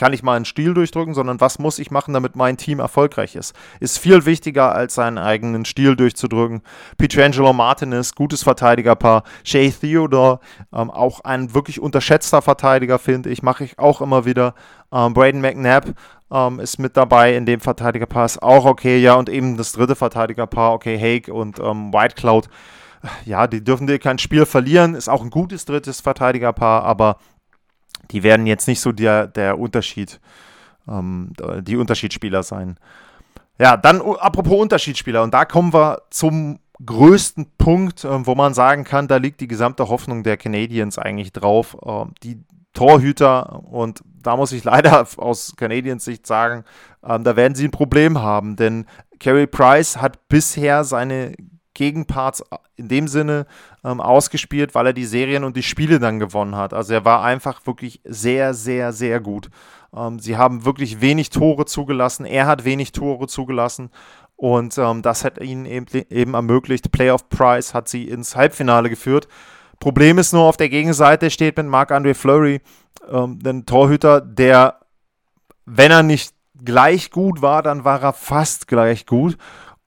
kann 0.00 0.14
ich 0.14 0.22
mal 0.22 0.34
einen 0.34 0.46
Stil 0.46 0.72
durchdrücken, 0.72 1.12
sondern 1.12 1.42
was 1.42 1.58
muss 1.58 1.78
ich 1.78 1.90
machen, 1.90 2.14
damit 2.14 2.34
mein 2.34 2.56
Team 2.56 2.78
erfolgreich 2.78 3.36
ist. 3.36 3.54
Ist 3.80 3.98
viel 3.98 4.24
wichtiger, 4.24 4.74
als 4.74 4.94
seinen 4.94 5.18
eigenen 5.18 5.66
Stil 5.66 5.94
durchzudrücken. 5.94 6.62
Pietrangelo 6.96 7.52
Martinez, 7.52 8.14
gutes 8.14 8.42
Verteidigerpaar. 8.42 9.24
Shay 9.44 9.70
Theodore, 9.70 10.40
ähm, 10.72 10.90
auch 10.90 11.20
ein 11.20 11.52
wirklich 11.52 11.82
unterschätzter 11.82 12.40
Verteidiger, 12.40 12.98
finde 12.98 13.28
ich. 13.28 13.42
Mache 13.42 13.64
ich 13.64 13.78
auch 13.78 14.00
immer 14.00 14.24
wieder. 14.24 14.54
Ähm, 14.90 15.12
Braden 15.12 15.42
McNabb 15.42 15.92
ähm, 16.32 16.60
ist 16.60 16.78
mit 16.78 16.96
dabei 16.96 17.36
in 17.36 17.44
dem 17.44 17.60
Verteidigerpaar. 17.60 18.24
Ist 18.24 18.42
auch 18.42 18.64
okay, 18.64 18.96
ja. 19.00 19.16
Und 19.16 19.28
eben 19.28 19.58
das 19.58 19.72
dritte 19.72 19.96
Verteidigerpaar, 19.96 20.72
okay, 20.72 20.98
Hake 20.98 21.30
und 21.30 21.58
ähm, 21.58 21.92
White 21.92 22.14
Cloud. 22.14 22.48
Ja, 23.26 23.46
die 23.46 23.62
dürfen 23.62 23.86
dir 23.86 23.98
kein 23.98 24.18
Spiel 24.18 24.46
verlieren. 24.46 24.94
Ist 24.94 25.10
auch 25.10 25.22
ein 25.22 25.30
gutes 25.30 25.66
drittes 25.66 26.00
Verteidigerpaar, 26.00 26.84
aber 26.84 27.18
die 28.10 28.22
werden 28.22 28.46
jetzt 28.46 28.68
nicht 28.68 28.80
so 28.80 28.92
der, 28.92 29.26
der 29.26 29.58
Unterschied, 29.58 30.20
ähm, 30.88 31.32
die 31.62 31.76
Unterschiedsspieler 31.76 32.42
sein. 32.42 32.76
Ja, 33.58 33.76
dann 33.76 34.00
apropos 34.00 34.58
Unterschiedsspieler, 34.58 35.22
und 35.22 35.34
da 35.34 35.44
kommen 35.44 35.74
wir 35.74 36.02
zum 36.10 36.58
größten 36.84 37.46
Punkt, 37.58 38.04
äh, 38.04 38.26
wo 38.26 38.34
man 38.34 38.54
sagen 38.54 38.84
kann, 38.84 39.08
da 39.08 39.16
liegt 39.16 39.40
die 39.40 39.48
gesamte 39.48 39.88
Hoffnung 39.88 40.22
der 40.22 40.36
Canadiens 40.36 40.98
eigentlich 40.98 41.32
drauf. 41.32 41.76
Äh, 41.84 42.06
die 42.22 42.42
Torhüter, 42.72 43.64
und 43.64 44.02
da 44.04 44.36
muss 44.36 44.52
ich 44.52 44.64
leider 44.64 45.06
aus 45.16 45.54
Canadiens 45.56 46.04
Sicht 46.04 46.26
sagen, 46.26 46.64
äh, 47.02 47.18
da 47.20 47.36
werden 47.36 47.54
sie 47.54 47.66
ein 47.66 47.72
Problem 47.72 48.20
haben, 48.20 48.56
denn 48.56 48.86
Carey 49.18 49.46
Price 49.46 49.98
hat 49.98 50.28
bisher 50.28 50.84
seine 50.84 51.34
Gegenparts 51.80 52.44
in 52.76 52.88
dem 52.88 53.08
Sinne 53.08 53.46
ähm, 53.84 54.02
ausgespielt, 54.02 54.74
weil 54.74 54.88
er 54.88 54.92
die 54.92 55.06
Serien 55.06 55.44
und 55.44 55.56
die 55.56 55.62
Spiele 55.62 55.98
dann 55.98 56.18
gewonnen 56.18 56.56
hat. 56.56 56.74
Also 56.74 56.92
er 56.92 57.06
war 57.06 57.24
einfach 57.24 57.66
wirklich 57.66 58.02
sehr, 58.04 58.52
sehr, 58.52 58.92
sehr 58.92 59.18
gut. 59.18 59.48
Ähm, 59.96 60.18
sie 60.18 60.36
haben 60.36 60.66
wirklich 60.66 61.00
wenig 61.00 61.30
Tore 61.30 61.64
zugelassen. 61.64 62.26
Er 62.26 62.46
hat 62.46 62.66
wenig 62.66 62.92
Tore 62.92 63.28
zugelassen. 63.28 63.88
Und 64.36 64.76
ähm, 64.76 65.00
das 65.00 65.24
hat 65.24 65.40
ihnen 65.40 65.64
eben, 65.64 65.86
eben 66.10 66.34
ermöglicht. 66.34 66.92
Playoff 66.92 67.30
Prize 67.30 67.72
hat 67.72 67.88
sie 67.88 68.04
ins 68.08 68.36
Halbfinale 68.36 68.90
geführt. 68.90 69.26
Problem 69.78 70.18
ist 70.18 70.34
nur, 70.34 70.42
auf 70.42 70.58
der 70.58 70.68
Gegenseite 70.68 71.30
steht 71.30 71.56
mit 71.56 71.66
Marc-André 71.66 72.12
Fleury 72.12 72.60
ähm, 73.10 73.38
ein 73.42 73.64
Torhüter, 73.64 74.20
der, 74.20 74.80
wenn 75.64 75.90
er 75.90 76.02
nicht 76.02 76.34
gleich 76.62 77.10
gut 77.10 77.40
war, 77.40 77.62
dann 77.62 77.84
war 77.84 78.02
er 78.02 78.12
fast 78.12 78.68
gleich 78.68 79.06
gut. 79.06 79.38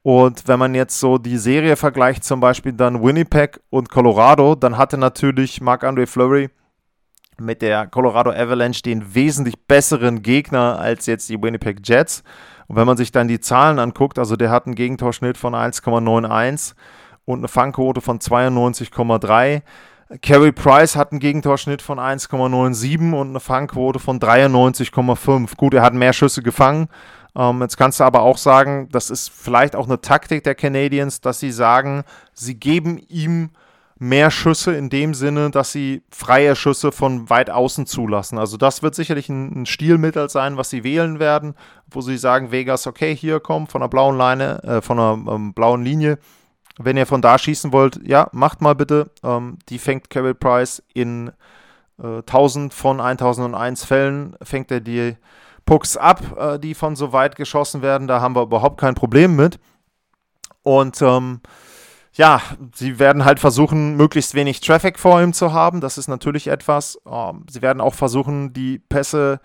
Und 0.04 0.48
wenn 0.50 0.60
man 0.60 0.76
jetzt 0.76 1.00
so 1.00 1.18
die 1.18 1.38
Serie 1.38 1.78
vergleicht, 1.78 2.26
zum 2.26 2.42
Beispiel 2.42 2.74
dann 2.74 3.02
Winnipeg 3.02 3.62
und 3.70 3.90
Colorado, 3.90 4.54
dann 4.56 4.78
hatte 4.78 4.98
natürlich 4.98 5.62
Marc-André 5.62 6.08
Fleury 6.08 6.50
mit 7.40 7.62
der 7.62 7.88
Colorado 7.88 8.32
Avalanche 8.32 8.82
den 8.82 9.16
wesentlich 9.16 9.56
besseren 9.66 10.22
Gegner 10.22 10.78
als 10.78 11.06
jetzt 11.06 11.30
die 11.30 11.42
Winnipeg 11.42 11.80
Jets. 11.84 12.24
Und 12.68 12.76
wenn 12.76 12.86
man 12.86 12.98
sich 12.98 13.12
dann 13.12 13.30
die 13.30 13.40
Zahlen 13.40 13.80
anguckt, 13.80 14.20
also 14.20 14.36
der 14.36 14.52
hat 14.52 14.66
einen 14.66 14.76
Gegentorschnitt 14.76 15.38
von 15.38 15.56
1,91 15.56 16.74
und 17.26 17.40
eine 17.40 17.48
Fangquote 17.48 18.02
von 18.02 18.20
92,3. 18.20 19.62
Carey 20.22 20.52
Price 20.52 20.96
hat 20.96 21.12
einen 21.12 21.20
Gegentorschnitt 21.20 21.82
von 21.82 21.98
1,97 21.98 23.14
und 23.14 23.30
eine 23.30 23.40
Fangquote 23.40 24.00
von 24.00 24.20
93,5. 24.20 25.56
Gut, 25.56 25.74
er 25.74 25.82
hat 25.82 25.94
mehr 25.94 26.14
Schüsse 26.14 26.44
gefangen, 26.44 26.88
ähm, 27.36 27.62
jetzt 27.62 27.78
kannst 27.78 28.00
du 28.00 28.04
aber 28.04 28.22
auch 28.22 28.38
sagen, 28.38 28.90
das 28.92 29.10
ist 29.10 29.30
vielleicht 29.30 29.76
auch 29.76 29.88
eine 29.88 30.02
Taktik 30.02 30.44
der 30.44 30.56
Canadiens, 30.56 31.22
dass 31.22 31.40
sie 31.40 31.52
sagen, 31.52 32.04
sie 32.34 32.60
geben 32.60 33.00
ihm 33.10 33.50
mehr 33.98 34.32
Schüsse 34.32 34.76
in 34.76 34.90
dem 34.90 35.14
Sinne, 35.14 35.50
dass 35.50 35.72
sie 35.72 36.04
freie 36.12 36.56
Schüsse 36.56 36.92
von 36.92 37.30
weit 37.30 37.50
außen 37.50 37.86
zulassen. 37.86 38.38
Also 38.38 38.58
das 38.58 38.84
wird 38.84 38.96
sicherlich 38.96 39.30
ein, 39.30 39.66
Stilmittel 39.66 40.30
sein, 40.30 40.58
was 40.58 40.70
sie 40.70 40.84
wählen 40.84 41.20
werden, 41.20 41.56
wo 41.90 42.02
sie 42.02 42.18
sagen, 42.18 42.52
Vegas, 42.52 42.86
okay, 42.86 43.16
hier 43.16 43.40
kommt 43.40 43.72
von 43.72 43.82
der 43.82 43.88
blauen 43.88 44.18
Leine, 44.18 44.62
äh, 44.64 44.82
von 44.82 44.98
der 44.98 45.34
ähm, 45.34 45.54
blauen 45.54 45.84
Linie. 45.84 46.20
Wenn 46.80 46.98
ihr 46.98 47.06
von 47.06 47.22
da 47.22 47.38
schießen 47.38 47.72
wollt, 47.72 48.00
ja, 48.04 48.30
macht 48.32 48.62
mal 48.62 48.76
bitte. 48.76 49.12
Ähm, 49.24 49.58
die 49.70 49.80
fängt 49.80 50.10
Carol 50.10 50.36
Price 50.36 50.84
in 50.94 51.32
äh, 52.02 52.18
1000 52.18 52.74
von 52.74 53.00
1001 53.00 53.86
Fällen, 53.86 54.36
fängt 54.42 54.72
er 54.72 54.82
die 54.82 55.16
Pucks 55.66 55.98
ab, 55.98 56.22
äh, 56.38 56.60
die 56.60 56.74
von 56.74 56.96
so 56.96 57.14
weit 57.14 57.36
geschossen 57.36 57.82
werden. 57.82 58.08
Da 58.08 58.22
haben 58.22 58.36
wir 58.36 58.44
überhaupt 58.44 58.80
kein 58.80 58.96
Problem 58.96 59.36
mit. 59.36 59.60
Und 60.62 61.02
ähm, 61.02 61.42
ja, 62.14 62.42
sie 62.76 63.00
werden 63.00 63.26
halt 63.26 63.40
versuchen, 63.40 63.96
möglichst 63.96 64.36
wenig 64.36 64.62
Traffic 64.62 65.00
vor 65.00 65.22
ihm 65.22 65.34
zu 65.34 65.52
haben. 65.52 65.82
Das 65.82 65.98
ist 65.98 66.08
natürlich 66.08 66.48
etwas. 66.48 67.00
Ähm, 67.10 67.46
sie 67.50 67.62
werden 67.62 67.82
auch 67.82 67.96
versuchen, 67.96 68.54
die 68.54 68.80
Pässe 68.80 69.40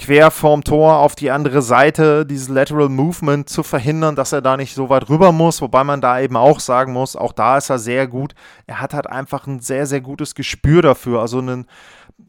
quer 0.00 0.30
vorm 0.30 0.64
Tor 0.64 0.96
auf 0.96 1.14
die 1.14 1.30
andere 1.30 1.60
Seite, 1.60 2.24
dieses 2.24 2.48
Lateral 2.48 2.88
Movement 2.88 3.50
zu 3.50 3.62
verhindern, 3.62 4.16
dass 4.16 4.32
er 4.32 4.40
da 4.40 4.56
nicht 4.56 4.74
so 4.74 4.88
weit 4.88 5.10
rüber 5.10 5.30
muss. 5.30 5.60
Wobei 5.60 5.84
man 5.84 6.00
da 6.00 6.18
eben 6.20 6.38
auch 6.38 6.58
sagen 6.58 6.94
muss, 6.94 7.16
auch 7.16 7.32
da 7.32 7.58
ist 7.58 7.68
er 7.68 7.78
sehr 7.78 8.08
gut. 8.08 8.34
Er 8.66 8.80
hat 8.80 8.94
halt 8.94 9.06
einfach 9.06 9.46
ein 9.46 9.60
sehr, 9.60 9.84
sehr 9.84 10.00
gutes 10.00 10.34
Gespür 10.34 10.80
dafür. 10.80 11.20
Also 11.20 11.38
einen 11.38 11.66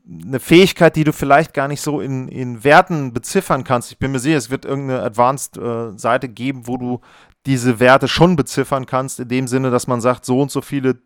eine 0.10 0.40
Fähigkeit, 0.40 0.96
die 0.96 1.04
du 1.04 1.14
vielleicht 1.14 1.54
gar 1.54 1.68
nicht 1.68 1.82
so 1.82 2.02
in, 2.02 2.28
in 2.28 2.64
Werten 2.64 3.14
beziffern 3.14 3.64
kannst. 3.64 3.92
Ich 3.92 4.00
bin 4.00 4.12
mir 4.12 4.20
sicher, 4.20 4.38
es 4.38 4.50
wird 4.50 4.66
irgendeine 4.66 5.04
Advanced-Seite 5.04 6.28
äh, 6.28 6.30
geben, 6.30 6.68
wo 6.68 6.78
du 6.78 7.02
diese 7.46 7.80
Werte 7.80 8.08
schon 8.08 8.36
beziffern 8.36 8.86
kannst, 8.86 9.20
in 9.20 9.28
dem 9.28 9.48
Sinne, 9.48 9.70
dass 9.70 9.88
man 9.88 10.00
sagt, 10.00 10.26
so 10.26 10.42
und 10.42 10.52
so 10.52 10.62
viele 10.62 11.02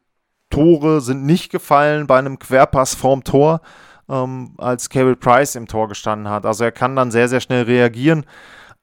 Tore 0.50 1.01
sind 1.01 1.25
nicht 1.25 1.51
gefallen 1.51 2.07
bei 2.07 2.19
einem 2.19 2.38
Querpass 2.38 2.93
vorm 2.93 3.24
Tor, 3.24 3.62
ähm, 4.09 4.53
als 4.57 4.89
Cable 4.89 5.15
Price 5.15 5.55
im 5.55 5.67
Tor 5.67 5.88
gestanden 5.88 6.29
hat. 6.29 6.45
Also 6.45 6.63
er 6.63 6.71
kann 6.71 6.95
dann 6.95 7.12
sehr, 7.12 7.27
sehr 7.27 7.41
schnell 7.41 7.63
reagieren. 7.63 8.25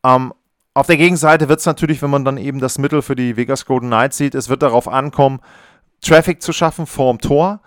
Ähm, 0.04 0.32
auf 0.74 0.86
der 0.86 0.96
Gegenseite 0.96 1.48
wird 1.48 1.60
es 1.60 1.66
natürlich, 1.66 2.00
wenn 2.02 2.10
man 2.10 2.24
dann 2.24 2.38
eben 2.38 2.58
das 2.58 2.78
Mittel 2.78 3.02
für 3.02 3.14
die 3.14 3.36
Vegas 3.36 3.66
Golden 3.66 3.88
Knights 3.88 4.16
sieht, 4.16 4.34
es 4.34 4.48
wird 4.48 4.62
darauf 4.62 4.88
ankommen, 4.88 5.40
Traffic 6.00 6.42
zu 6.42 6.52
schaffen 6.52 6.86
vorm 6.86 7.18
Tor. 7.18 7.60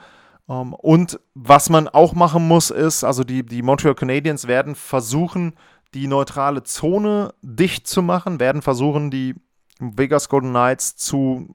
Ähm, 0.50 0.74
und 0.74 1.20
was 1.34 1.70
man 1.70 1.88
auch 1.88 2.14
machen 2.14 2.48
muss, 2.48 2.72
ist, 2.72 3.04
also 3.04 3.24
die, 3.24 3.44
die 3.44 3.62
Montreal 3.62 3.96
Canadiens 3.96 4.48
werden 4.48 4.76
versuchen, 4.76 5.54
die 5.94 6.08
neutrale 6.08 6.64
Zone 6.64 7.34
dicht 7.42 7.88
zu 7.88 8.02
machen, 8.02 8.40
werden 8.40 8.62
versuchen, 8.62 9.12
die 9.12 9.36
Vegas 9.80 10.30
Golden 10.30 10.50
Knights 10.50 10.96
zu 10.96 11.48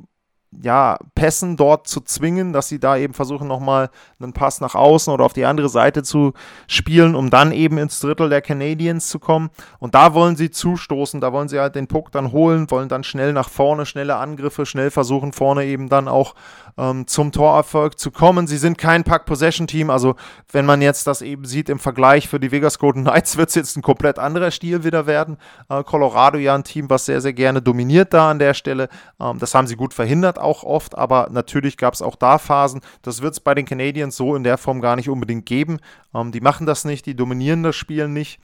ja, 0.63 0.99
Pässen 1.15 1.57
dort 1.57 1.87
zu 1.87 2.01
zwingen, 2.01 2.53
dass 2.53 2.69
sie 2.69 2.81
da 2.81 2.97
eben 2.97 3.15
versuchen, 3.15 3.47
nochmal 3.47 3.89
einen 4.21 4.33
Pass 4.33 4.61
nach 4.61 4.75
außen 4.75 5.13
oder 5.13 5.25
auf 5.25 5.33
die 5.33 5.45
andere 5.45 5.69
Seite 5.69 6.03
zu 6.03 6.33
spielen, 6.67 7.15
um 7.15 7.31
dann 7.31 7.53
eben 7.53 7.79
ins 7.79 8.01
Drittel 8.01 8.29
der 8.29 8.43
Canadiens 8.43 9.09
zu 9.09 9.21
kommen. 9.21 9.51
Und 9.79 9.95
da 9.95 10.13
wollen 10.13 10.35
sie 10.37 10.51
zustoßen, 10.51 11.21
da 11.21 11.33
wollen 11.33 11.49
sie 11.49 11.61
halt 11.61 11.77
den 11.77 11.87
Puck 11.87 12.11
dann 12.11 12.33
holen, 12.33 12.71
wollen 12.71 12.89
dann 12.89 13.05
schnell 13.05 13.33
nach 13.33 13.49
vorne, 13.49 13.87
schnelle 13.87 14.17
Angriffe, 14.17 14.67
schnell 14.67 14.91
versuchen, 14.91 15.33
vorne 15.33 15.65
eben 15.67 15.89
dann 15.89 16.09
auch 16.09 16.35
ähm, 16.79 17.07
zum 17.07 17.33
Torerfolg 17.33 17.99
zu 17.99 18.11
kommen. 18.11 18.47
Sie 18.47 18.59
sind 18.59 18.79
kein 18.79 19.05
Pack-Possession-Team, 19.05 19.91
also 19.91 20.17
wenn 20.53 20.67
man 20.67 20.83
jetzt 20.83 21.07
das 21.07 21.23
eben 21.23 21.45
sieht 21.45 21.69
im 21.69 21.79
Vergleich 21.79 22.29
für 22.29 22.41
die 22.41 22.53
Vegas 22.53 22.79
Golden 22.79 23.05
Knights, 23.05 23.37
wird 23.39 23.51
es 23.51 23.55
jetzt 23.55 23.77
ein 23.77 23.83
komplett 23.83 24.19
anderer 24.19 24.51
Stil 24.51 24.85
wieder 24.85 25.07
werden. 25.07 25.37
Äh, 25.69 25.83
Colorado 25.85 26.39
ja 26.39 26.55
ein 26.55 26.65
Team, 26.65 26.91
was 26.91 27.07
sehr, 27.07 27.21
sehr 27.21 27.33
gerne 27.33 27.63
dominiert 27.63 28.13
da 28.15 28.31
an 28.31 28.39
der 28.39 28.55
Stelle. 28.55 28.89
Ähm, 29.21 29.39
das 29.39 29.55
haben 29.55 29.67
sie 29.67 29.77
gut 29.77 29.95
verhindert 29.95 30.39
auch 30.39 30.63
oft, 30.63 30.97
aber 30.97 31.29
natürlich 31.31 31.77
gab 31.77 31.95
es 31.95 32.03
auch 32.03 32.17
da 32.17 32.39
Phasen. 32.39 32.81
Das 33.03 33.23
wird 33.23 33.35
es 33.35 33.41
bei 33.41 33.55
den 33.55 33.67
Canadiens 33.67 34.17
so 34.17 34.35
in 34.35 34.45
der 34.45 34.59
Form 34.59 34.81
gar 34.81 34.97
nicht 34.97 35.09
unbedingt 35.09 35.47
geben. 35.47 35.79
Ähm, 36.15 36.33
die 36.33 36.41
machen 36.41 36.67
das 36.67 36.85
nicht, 36.85 37.07
die 37.07 37.17
dominieren 37.17 37.63
das 37.63 37.77
Spiel 37.77 38.09
nicht. 38.09 38.41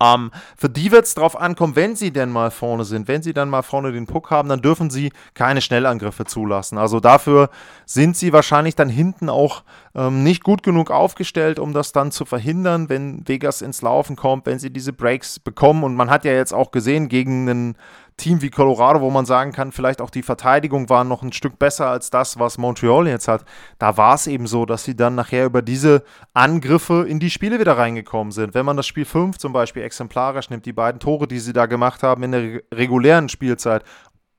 Ähm, 0.00 0.30
für 0.56 0.68
die 0.68 0.92
wird 0.92 1.04
es 1.04 1.14
darauf 1.14 1.38
ankommen, 1.40 1.74
wenn 1.74 1.96
sie 1.96 2.12
denn 2.12 2.30
mal 2.30 2.50
vorne 2.50 2.84
sind, 2.84 3.08
wenn 3.08 3.22
sie 3.22 3.32
dann 3.32 3.50
mal 3.50 3.62
vorne 3.62 3.92
den 3.92 4.06
Puck 4.06 4.30
haben, 4.30 4.48
dann 4.48 4.62
dürfen 4.62 4.90
sie 4.90 5.12
keine 5.34 5.60
Schnellangriffe 5.60 6.24
zulassen. 6.24 6.78
Also 6.78 7.00
dafür 7.00 7.50
sind 7.84 8.16
sie 8.16 8.32
wahrscheinlich 8.32 8.76
dann 8.76 8.88
hinten 8.88 9.28
auch 9.28 9.64
ähm, 9.94 10.22
nicht 10.22 10.44
gut 10.44 10.62
genug 10.62 10.90
aufgestellt, 10.90 11.58
um 11.58 11.72
das 11.72 11.92
dann 11.92 12.12
zu 12.12 12.24
verhindern, 12.24 12.88
wenn 12.88 13.26
Vegas 13.26 13.60
ins 13.60 13.82
Laufen 13.82 14.14
kommt, 14.14 14.46
wenn 14.46 14.58
sie 14.58 14.70
diese 14.70 14.92
Breaks 14.92 15.40
bekommen. 15.40 15.82
Und 15.82 15.96
man 15.96 16.10
hat 16.10 16.24
ja 16.24 16.32
jetzt 16.32 16.54
auch 16.54 16.70
gesehen, 16.70 17.08
gegen 17.08 17.48
einen 17.48 17.76
Team 18.18 18.42
wie 18.42 18.50
Colorado, 18.50 19.00
wo 19.00 19.10
man 19.10 19.24
sagen 19.24 19.52
kann, 19.52 19.72
vielleicht 19.72 20.02
auch 20.02 20.10
die 20.10 20.22
Verteidigung 20.22 20.90
war 20.90 21.04
noch 21.04 21.22
ein 21.22 21.32
Stück 21.32 21.58
besser 21.58 21.88
als 21.88 22.10
das, 22.10 22.38
was 22.38 22.58
Montreal 22.58 23.08
jetzt 23.08 23.28
hat. 23.28 23.44
Da 23.78 23.96
war 23.96 24.14
es 24.14 24.26
eben 24.26 24.46
so, 24.46 24.66
dass 24.66 24.84
sie 24.84 24.94
dann 24.94 25.14
nachher 25.14 25.46
über 25.46 25.62
diese 25.62 26.02
Angriffe 26.34 27.06
in 27.08 27.20
die 27.20 27.30
Spiele 27.30 27.58
wieder 27.58 27.78
reingekommen 27.78 28.32
sind. 28.32 28.52
Wenn 28.52 28.66
man 28.66 28.76
das 28.76 28.86
Spiel 28.86 29.06
5 29.06 29.38
zum 29.38 29.54
Beispiel 29.54 29.82
exemplarisch 29.82 30.50
nimmt, 30.50 30.66
die 30.66 30.72
beiden 30.74 31.00
Tore, 31.00 31.26
die 31.26 31.38
sie 31.38 31.54
da 31.54 31.66
gemacht 31.66 32.02
haben 32.02 32.22
in 32.24 32.32
der 32.32 32.62
regulären 32.74 33.28
Spielzeit, 33.30 33.84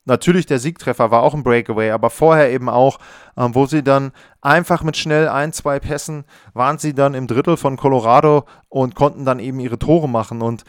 Natürlich, 0.09 0.47
der 0.47 0.59
Siegtreffer 0.59 1.11
war 1.11 1.21
auch 1.21 1.33
ein 1.33 1.43
Breakaway, 1.43 1.91
aber 1.91 2.09
vorher 2.09 2.51
eben 2.51 2.67
auch, 2.67 2.97
ähm, 3.37 3.53
wo 3.53 3.67
sie 3.67 3.83
dann 3.83 4.11
einfach 4.41 4.83
mit 4.83 4.97
schnell 4.97 5.29
ein, 5.29 5.53
zwei 5.53 5.79
Pässen 5.79 6.25
waren 6.53 6.79
sie 6.79 6.93
dann 6.93 7.13
im 7.13 7.27
Drittel 7.27 7.57
von 7.57 7.77
Colorado 7.77 8.45
und 8.69 8.95
konnten 8.95 9.23
dann 9.23 9.39
eben 9.39 9.59
ihre 9.59 9.77
Tore 9.77 10.09
machen. 10.09 10.41
Und 10.41 10.63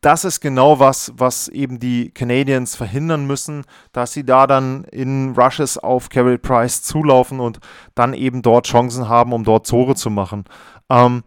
das 0.00 0.24
ist 0.24 0.40
genau 0.40 0.80
was, 0.80 1.12
was 1.16 1.48
eben 1.48 1.78
die 1.78 2.10
Canadiens 2.10 2.76
verhindern 2.76 3.26
müssen, 3.26 3.64
dass 3.92 4.12
sie 4.12 4.24
da 4.24 4.46
dann 4.46 4.84
in 4.84 5.34
Rushes 5.36 5.78
auf 5.78 6.08
Carey 6.08 6.38
Price 6.38 6.82
zulaufen 6.82 7.40
und 7.40 7.60
dann 7.94 8.14
eben 8.14 8.42
dort 8.42 8.66
Chancen 8.66 9.08
haben, 9.08 9.32
um 9.32 9.44
dort 9.44 9.68
Tore 9.68 9.94
zu 9.94 10.10
machen. 10.10 10.44
Ähm, 10.88 11.22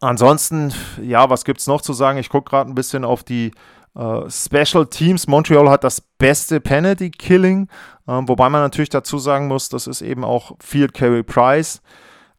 ansonsten, 0.00 0.74
ja, 1.00 1.30
was 1.30 1.44
gibt 1.44 1.60
es 1.60 1.66
noch 1.66 1.80
zu 1.80 1.92
sagen? 1.92 2.18
Ich 2.18 2.28
gucke 2.28 2.50
gerade 2.50 2.70
ein 2.70 2.74
bisschen 2.74 3.04
auf 3.04 3.22
die 3.22 3.52
Uh, 3.96 4.28
Special 4.28 4.86
Teams, 4.86 5.26
Montreal 5.26 5.70
hat 5.70 5.82
das 5.82 6.02
beste 6.02 6.60
Penalty 6.60 7.10
Killing, 7.10 7.68
ähm, 8.06 8.28
wobei 8.28 8.50
man 8.50 8.60
natürlich 8.60 8.90
dazu 8.90 9.18
sagen 9.18 9.48
muss, 9.48 9.70
das 9.70 9.86
ist 9.86 10.02
eben 10.02 10.22
auch 10.22 10.52
Field 10.60 10.92
Carry 10.92 11.22
Price. 11.22 11.80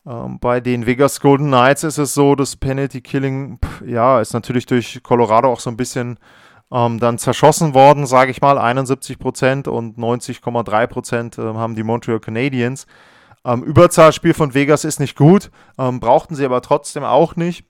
Ähm, 0.05 0.37
bei 0.39 0.59
den 0.59 0.85
Vegas 0.85 1.19
Golden 1.19 1.47
Knights 1.47 1.83
ist 1.83 1.97
es 1.97 2.13
so, 2.13 2.35
das 2.35 2.55
Penalty 2.57 3.01
Killing, 3.01 3.57
pff, 3.57 3.81
ja, 3.87 4.21
ist 4.21 4.33
natürlich 4.33 4.67
durch 4.67 5.01
Colorado 5.01 5.51
auch 5.51 5.59
so 5.59 5.71
ein 5.71 5.77
bisschen 5.77 6.19
ähm, 6.71 6.99
dann 6.99 7.17
zerschossen 7.17 7.73
worden, 7.73 8.05
sage 8.05 8.31
ich 8.31 8.41
mal. 8.41 8.57
71% 8.57 9.67
und 9.67 9.97
90,3% 9.97 11.41
äh, 11.41 11.55
haben 11.55 11.75
die 11.75 11.83
Montreal 11.83 12.19
Canadiens. 12.19 12.85
Ähm, 13.45 13.63
Überzahlspiel 13.63 14.33
von 14.33 14.53
Vegas 14.53 14.83
ist 14.83 14.99
nicht 14.99 15.17
gut, 15.17 15.49
ähm, 15.77 15.99
brauchten 15.99 16.35
sie 16.35 16.45
aber 16.45 16.61
trotzdem 16.61 17.03
auch 17.03 17.35
nicht. 17.35 17.65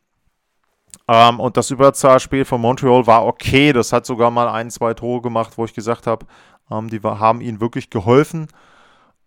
Ähm, 1.08 1.40
und 1.40 1.58
das 1.58 1.72
Überzahlspiel 1.72 2.46
von 2.46 2.62
Montreal 2.62 3.08
war 3.08 3.26
okay. 3.26 3.74
Das 3.74 3.94
hat 3.94 4.06
sogar 4.06 4.32
mal 4.32 4.50
ein, 4.50 4.70
zwei 4.70 4.94
Tore 4.94 5.22
gemacht, 5.22 5.54
wo 5.58 5.66
ich 5.66 5.74
gesagt 5.74 6.08
habe, 6.08 6.26
ähm, 6.70 6.90
die 6.90 7.00
haben 7.02 7.42
ihnen 7.42 7.62
wirklich 7.62 7.90
geholfen. 7.90 8.48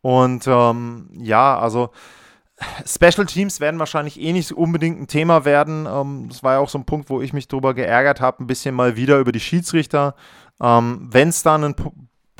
Und 0.02 0.46
ähm, 0.46 1.10
ja, 1.18 1.58
also 1.58 1.90
Special 2.86 3.26
Teams 3.26 3.60
werden 3.60 3.80
wahrscheinlich 3.80 4.20
eh 4.20 4.32
nicht 4.32 4.52
unbedingt 4.52 5.00
ein 5.00 5.06
Thema 5.06 5.44
werden. 5.44 5.86
Ähm, 5.90 6.26
das 6.28 6.42
war 6.42 6.54
ja 6.54 6.58
auch 6.58 6.68
so 6.68 6.78
ein 6.78 6.84
Punkt, 6.84 7.08
wo 7.08 7.20
ich 7.20 7.32
mich 7.32 7.48
drüber 7.48 7.74
geärgert 7.74 8.20
habe, 8.20 8.42
ein 8.42 8.46
bisschen 8.46 8.74
mal 8.74 8.96
wieder 8.96 9.18
über 9.18 9.32
die 9.32 9.40
Schiedsrichter. 9.40 10.14
Ähm, 10.60 11.08
Wenn 11.10 11.28
es 11.28 11.42
dann 11.42 11.64
ein 11.64 11.74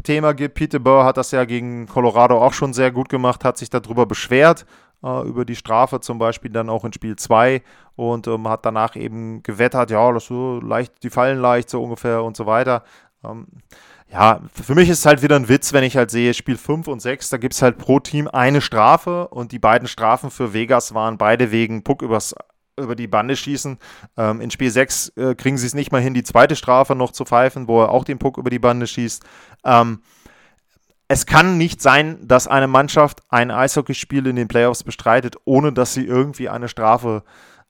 Thema 0.03 0.33
gibt, 0.35 0.55
Peter 0.55 0.79
Burr 0.79 1.05
hat 1.05 1.17
das 1.17 1.31
ja 1.31 1.45
gegen 1.45 1.87
Colorado 1.87 2.39
auch 2.39 2.53
schon 2.53 2.75
sehr 2.75 2.91
gut 2.91 3.09
gemacht, 3.09 3.45
hat 3.45 3.57
sich 3.57 3.71
darüber 3.71 4.07
beschwert 4.07 4.67
äh, 5.03 5.29
über 5.29 5.45
die 5.45 5.57
Strafe 5.57 6.01
zum 6.01 6.19
Beispiel 6.19 6.51
dann 6.51 6.69
auch 6.71 6.85
in 6.85 6.93
Spiel 6.93 7.17
2 7.17 7.63
und 7.97 8.27
ähm, 8.27 8.49
hat 8.49 8.65
danach 8.67 8.97
eben 8.97 9.43
gewettert, 9.43 9.91
ja, 9.91 10.13
das 10.13 10.27
so 10.27 10.61
leicht, 10.61 11.03
die 11.03 11.11
fallen 11.11 11.39
leicht 11.39 11.71
so 11.71 11.83
ungefähr 11.83 12.23
und 12.23 12.37
so 12.37 12.47
weiter. 12.47 12.85
Ähm, 13.25 13.47
ja, 14.13 14.41
für 14.53 14.75
mich 14.75 14.89
ist 14.89 15.01
es 15.01 15.07
halt 15.07 15.23
wieder 15.23 15.37
ein 15.37 15.49
Witz, 15.49 15.73
wenn 15.73 15.85
ich 15.85 15.97
halt 15.97 16.11
sehe, 16.11 16.35
Spiel 16.35 16.57
5 16.57 16.89
und 16.89 17.01
6, 17.01 17.31
da 17.31 17.37
gibt 17.37 17.55
es 17.55 17.63
halt 17.63 17.79
pro 17.79 18.01
Team 18.01 18.27
eine 18.27 18.61
Strafe 18.61 19.29
und 19.29 19.53
die 19.53 19.61
beiden 19.61 19.87
Strafen 19.87 20.31
für 20.31 20.53
Vegas 20.53 20.95
waren 20.95 21.17
beide 21.17 21.53
wegen 21.53 21.85
Puck 21.85 22.03
übers, 22.03 22.35
über 22.77 22.97
die 22.97 23.07
Bande 23.07 23.37
schießen. 23.37 23.79
Ähm, 24.17 24.41
in 24.41 24.51
Spiel 24.51 24.71
6 24.71 25.11
äh, 25.17 25.35
kriegen 25.37 25.59
sie 25.59 25.67
es 25.67 25.75
nicht 25.75 25.93
mal 25.93 26.01
hin, 26.01 26.15
die 26.15 26.25
zweite 26.25 26.57
Strafe 26.57 26.97
noch 26.97 27.13
zu 27.13 27.25
pfeifen, 27.25 27.69
wo 27.69 27.83
er 27.83 27.91
auch 27.91 28.05
den 28.05 28.19
Puck 28.19 28.37
über 28.37 28.51
die 28.51 28.59
Bande 28.59 28.89
schießt. 28.89 29.23
Ähm, 29.65 30.01
es 31.13 31.27
kann 31.27 31.59
nicht 31.59 31.83
sein, 31.83 32.19
dass 32.23 32.47
eine 32.47 32.69
Mannschaft 32.69 33.23
ein 33.31 33.51
Eishockeyspiel 33.51 34.29
in 34.29 34.37
den 34.37 34.47
Playoffs 34.47 34.85
bestreitet, 34.85 35.35
ohne 35.45 35.73
dass 35.73 35.93
sie 35.93 36.07
irgendwie 36.07 36.49
eine 36.49 36.69
Strafe 36.69 37.25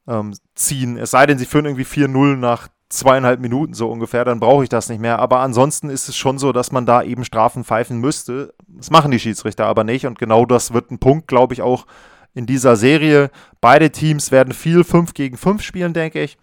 ähm, 0.07 0.35
ziehen. 0.55 0.99
Es 0.99 1.13
sei 1.13 1.25
denn, 1.25 1.39
sie 1.39 1.47
führen 1.47 1.65
irgendwie 1.65 1.87
4-0 1.87 2.37
nach 2.37 2.69
zweieinhalb 2.91 3.41
Minuten 3.41 3.73
so 3.73 3.91
ungefähr, 3.91 4.27
dann 4.27 4.41
brauche 4.41 4.65
ich 4.65 4.69
das 4.69 4.91
nicht 4.91 5.01
mehr. 5.01 5.21
Aber 5.21 5.39
ansonsten 5.39 5.89
ist 5.89 6.11
es 6.11 6.19
schon 6.19 6.37
so, 6.37 6.53
dass 6.53 6.71
man 6.71 6.85
da 6.85 7.03
eben 7.03 7.25
Strafen 7.25 7.65
pfeifen 7.65 7.99
müsste. 7.99 8.53
Das 8.69 8.91
machen 8.91 9.11
die 9.11 9.19
Schiedsrichter 9.19 9.65
aber 9.65 9.85
nicht. 9.85 10.05
Und 10.05 10.19
genau 10.19 10.45
das 10.45 10.75
wird 10.75 10.91
ein 10.91 10.99
Punkt, 10.99 11.27
glaube 11.27 11.55
ich, 11.55 11.63
auch 11.63 11.87
in 12.35 12.45
dieser 12.45 12.77
Serie. 12.77 13.31
Beide 13.63 13.91
Teams 13.91 14.33
werden 14.33 14.53
viel 14.53 14.85
5 14.85 15.15
gegen 15.15 15.39
5 15.39 15.63
spielen, 15.63 15.95
denke 15.95 16.23
ich. 16.23 16.37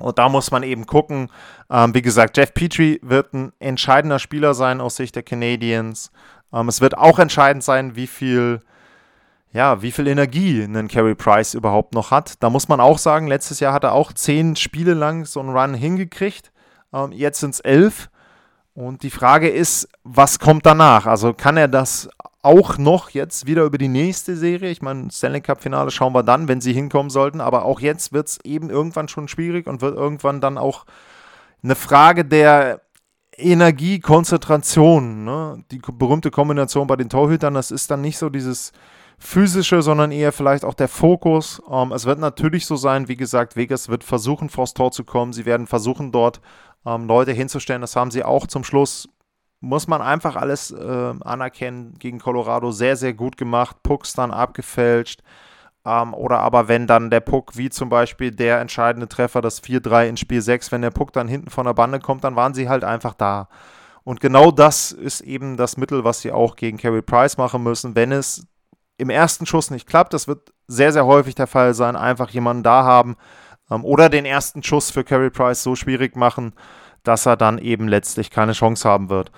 Und 0.00 0.18
da 0.18 0.28
muss 0.28 0.50
man 0.50 0.62
eben 0.62 0.86
gucken. 0.86 1.28
Ähm, 1.70 1.94
wie 1.94 2.02
gesagt, 2.02 2.36
Jeff 2.36 2.52
Petrie 2.54 2.98
wird 3.02 3.32
ein 3.34 3.52
entscheidender 3.60 4.18
Spieler 4.18 4.54
sein 4.54 4.80
aus 4.80 4.96
Sicht 4.96 5.14
der 5.14 5.22
Canadiens. 5.22 6.10
Ähm, 6.52 6.68
es 6.68 6.80
wird 6.80 6.98
auch 6.98 7.18
entscheidend 7.18 7.62
sein, 7.62 7.96
wie 7.96 8.06
viel, 8.06 8.60
ja, 9.52 9.82
wie 9.82 9.92
viel 9.92 10.06
Energie 10.08 10.62
ein 10.62 10.88
Carey 10.88 11.14
Price 11.14 11.54
überhaupt 11.54 11.94
noch 11.94 12.10
hat. 12.10 12.42
Da 12.42 12.50
muss 12.50 12.68
man 12.68 12.80
auch 12.80 12.98
sagen, 12.98 13.26
letztes 13.26 13.60
Jahr 13.60 13.72
hat 13.72 13.84
er 13.84 13.92
auch 13.92 14.12
zehn 14.12 14.56
Spiele 14.56 14.94
lang 14.94 15.24
so 15.24 15.40
einen 15.40 15.56
Run 15.56 15.74
hingekriegt. 15.74 16.50
Ähm, 16.92 17.12
jetzt 17.12 17.40
sind 17.40 17.54
es 17.54 17.60
elf. 17.60 18.10
Und 18.74 19.02
die 19.02 19.10
Frage 19.10 19.48
ist, 19.48 19.88
was 20.04 20.38
kommt 20.38 20.64
danach? 20.64 21.06
Also 21.06 21.34
kann 21.34 21.56
er 21.56 21.68
das 21.68 22.08
auch 22.42 22.78
noch 22.78 23.10
jetzt 23.10 23.46
wieder 23.46 23.64
über 23.64 23.78
die 23.78 23.88
nächste 23.88 24.36
Serie. 24.36 24.70
Ich 24.70 24.82
meine, 24.82 25.10
Stanley 25.10 25.40
Cup-Finale 25.40 25.90
schauen 25.90 26.14
wir 26.14 26.22
dann, 26.22 26.48
wenn 26.48 26.60
sie 26.60 26.72
hinkommen 26.72 27.10
sollten. 27.10 27.40
Aber 27.40 27.64
auch 27.64 27.80
jetzt 27.80 28.12
wird 28.12 28.28
es 28.28 28.38
eben 28.44 28.70
irgendwann 28.70 29.08
schon 29.08 29.28
schwierig 29.28 29.66
und 29.66 29.82
wird 29.82 29.96
irgendwann 29.96 30.40
dann 30.40 30.56
auch 30.56 30.86
eine 31.62 31.74
Frage 31.74 32.24
der 32.24 32.80
Energie, 33.36 34.00
Konzentration. 34.00 35.24
Ne? 35.24 35.64
Die 35.70 35.78
berühmte 35.78 36.30
Kombination 36.30 36.86
bei 36.86 36.96
den 36.96 37.10
Torhütern, 37.10 37.54
das 37.54 37.70
ist 37.70 37.90
dann 37.90 38.00
nicht 38.00 38.18
so 38.18 38.30
dieses 38.30 38.72
physische, 39.18 39.82
sondern 39.82 40.10
eher 40.12 40.32
vielleicht 40.32 40.64
auch 40.64 40.74
der 40.74 40.88
Fokus. 40.88 41.60
Ähm, 41.70 41.92
es 41.92 42.06
wird 42.06 42.18
natürlich 42.18 42.64
so 42.64 42.76
sein, 42.76 43.06
wie 43.08 43.16
gesagt, 43.16 43.54
Vegas 43.54 43.90
wird 43.90 44.02
versuchen, 44.02 44.48
vors 44.48 44.72
Tor 44.72 44.92
zu 44.92 45.04
kommen. 45.04 45.34
Sie 45.34 45.44
werden 45.44 45.66
versuchen, 45.66 46.10
dort 46.10 46.40
ähm, 46.86 47.06
Leute 47.06 47.32
hinzustellen. 47.32 47.82
Das 47.82 47.96
haben 47.96 48.10
sie 48.10 48.24
auch 48.24 48.46
zum 48.46 48.64
Schluss 48.64 49.08
muss 49.60 49.86
man 49.86 50.02
einfach 50.02 50.36
alles 50.36 50.70
äh, 50.70 51.14
anerkennen, 51.20 51.94
gegen 51.98 52.18
Colorado 52.18 52.70
sehr, 52.72 52.96
sehr 52.96 53.14
gut 53.14 53.36
gemacht, 53.36 53.82
Pucks 53.82 54.14
dann 54.14 54.30
abgefälscht. 54.30 55.22
Ähm, 55.84 56.14
oder 56.14 56.40
aber 56.40 56.68
wenn 56.68 56.86
dann 56.86 57.10
der 57.10 57.20
Puck, 57.20 57.56
wie 57.56 57.70
zum 57.70 57.88
Beispiel 57.88 58.30
der 58.30 58.60
entscheidende 58.60 59.08
Treffer, 59.08 59.40
das 59.40 59.62
4-3 59.62 60.08
in 60.08 60.16
Spiel 60.16 60.42
6, 60.42 60.72
wenn 60.72 60.82
der 60.82 60.90
Puck 60.90 61.12
dann 61.12 61.28
hinten 61.28 61.50
von 61.50 61.66
der 61.66 61.74
Bande 61.74 62.00
kommt, 62.00 62.24
dann 62.24 62.36
waren 62.36 62.54
sie 62.54 62.68
halt 62.68 62.84
einfach 62.84 63.14
da. 63.14 63.48
Und 64.02 64.20
genau 64.20 64.50
das 64.50 64.92
ist 64.92 65.20
eben 65.20 65.56
das 65.56 65.76
Mittel, 65.76 66.04
was 66.04 66.20
sie 66.20 66.32
auch 66.32 66.56
gegen 66.56 66.78
Carey 66.78 67.02
Price 67.02 67.36
machen 67.36 67.62
müssen. 67.62 67.94
Wenn 67.94 68.12
es 68.12 68.46
im 68.96 69.10
ersten 69.10 69.46
Schuss 69.46 69.70
nicht 69.70 69.86
klappt, 69.86 70.14
das 70.14 70.26
wird 70.28 70.52
sehr, 70.66 70.92
sehr 70.92 71.06
häufig 71.06 71.34
der 71.34 71.46
Fall 71.46 71.74
sein, 71.74 71.96
einfach 71.96 72.30
jemanden 72.30 72.62
da 72.62 72.84
haben 72.84 73.16
ähm, 73.70 73.84
oder 73.84 74.08
den 74.08 74.24
ersten 74.24 74.62
Schuss 74.62 74.90
für 74.90 75.04
Carey 75.04 75.30
Price 75.30 75.62
so 75.62 75.74
schwierig 75.76 76.16
machen, 76.16 76.54
dass 77.02 77.26
er 77.26 77.36
dann 77.36 77.58
eben 77.58 77.88
letztlich 77.88 78.30
keine 78.30 78.52
Chance 78.52 78.88
haben 78.88 79.08
wird. 79.10 79.32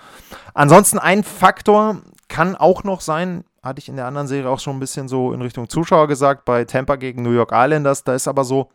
Ansonsten 0.53 0.99
ein 0.99 1.23
Faktor 1.23 2.01
kann 2.27 2.55
auch 2.55 2.83
noch 2.83 3.01
sein, 3.01 3.43
hatte 3.61 3.79
ich 3.79 3.89
in 3.89 3.95
der 3.95 4.05
anderen 4.05 4.27
Serie 4.27 4.49
auch 4.49 4.59
schon 4.59 4.77
ein 4.77 4.79
bisschen 4.79 5.07
so 5.07 5.33
in 5.33 5.41
Richtung 5.41 5.69
Zuschauer 5.69 6.07
gesagt, 6.07 6.45
bei 6.45 6.65
Tampa 6.65 6.95
gegen 6.95 7.23
New 7.23 7.31
York 7.31 7.51
Islanders, 7.53 8.03
da 8.03 8.13
ist 8.13 8.27
aber 8.27 8.43
so, 8.43 8.69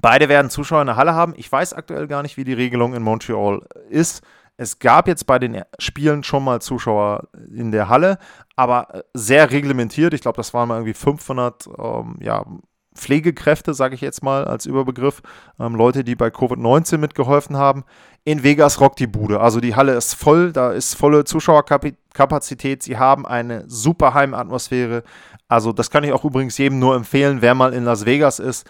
beide 0.00 0.28
werden 0.28 0.50
Zuschauer 0.50 0.82
in 0.82 0.88
der 0.88 0.96
Halle 0.96 1.14
haben. 1.14 1.34
Ich 1.36 1.50
weiß 1.50 1.72
aktuell 1.72 2.06
gar 2.06 2.22
nicht, 2.22 2.36
wie 2.36 2.44
die 2.44 2.52
Regelung 2.52 2.94
in 2.94 3.02
Montreal 3.02 3.62
ist. 3.88 4.22
Es 4.56 4.78
gab 4.78 5.08
jetzt 5.08 5.26
bei 5.26 5.38
den 5.38 5.62
Spielen 5.78 6.22
schon 6.22 6.44
mal 6.44 6.60
Zuschauer 6.60 7.28
in 7.52 7.72
der 7.72 7.88
Halle, 7.88 8.18
aber 8.54 9.04
sehr 9.12 9.50
reglementiert. 9.50 10.14
Ich 10.14 10.20
glaube, 10.20 10.36
das 10.36 10.54
waren 10.54 10.68
mal 10.68 10.76
irgendwie 10.76 10.94
500 10.94 11.68
ähm, 11.76 12.16
ja, 12.20 12.44
Pflegekräfte, 12.94 13.74
sage 13.74 13.94
ich 13.94 14.00
jetzt 14.00 14.22
mal 14.22 14.44
als 14.44 14.66
Überbegriff, 14.66 15.22
ähm, 15.58 15.74
Leute, 15.74 16.04
die 16.04 16.14
bei 16.14 16.28
Covid-19 16.28 16.98
mitgeholfen 16.98 17.56
haben. 17.56 17.84
In 18.24 18.42
Vegas 18.42 18.80
rockt 18.80 19.00
die 19.00 19.06
Bude. 19.06 19.40
Also 19.40 19.60
die 19.60 19.74
Halle 19.74 19.94
ist 19.94 20.14
voll, 20.14 20.52
da 20.52 20.72
ist 20.72 20.94
volle 20.94 21.24
Zuschauerkapazität. 21.24 22.82
Sie 22.82 22.96
haben 22.96 23.26
eine 23.26 23.64
super 23.66 24.14
Heimatmosphäre. 24.14 25.02
Also 25.48 25.72
das 25.72 25.90
kann 25.90 26.04
ich 26.04 26.12
auch 26.12 26.24
übrigens 26.24 26.56
jedem 26.56 26.78
nur 26.78 26.94
empfehlen, 26.94 27.42
wer 27.42 27.54
mal 27.54 27.74
in 27.74 27.84
Las 27.84 28.06
Vegas 28.06 28.38
ist. 28.38 28.66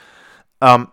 Ähm, 0.60 0.88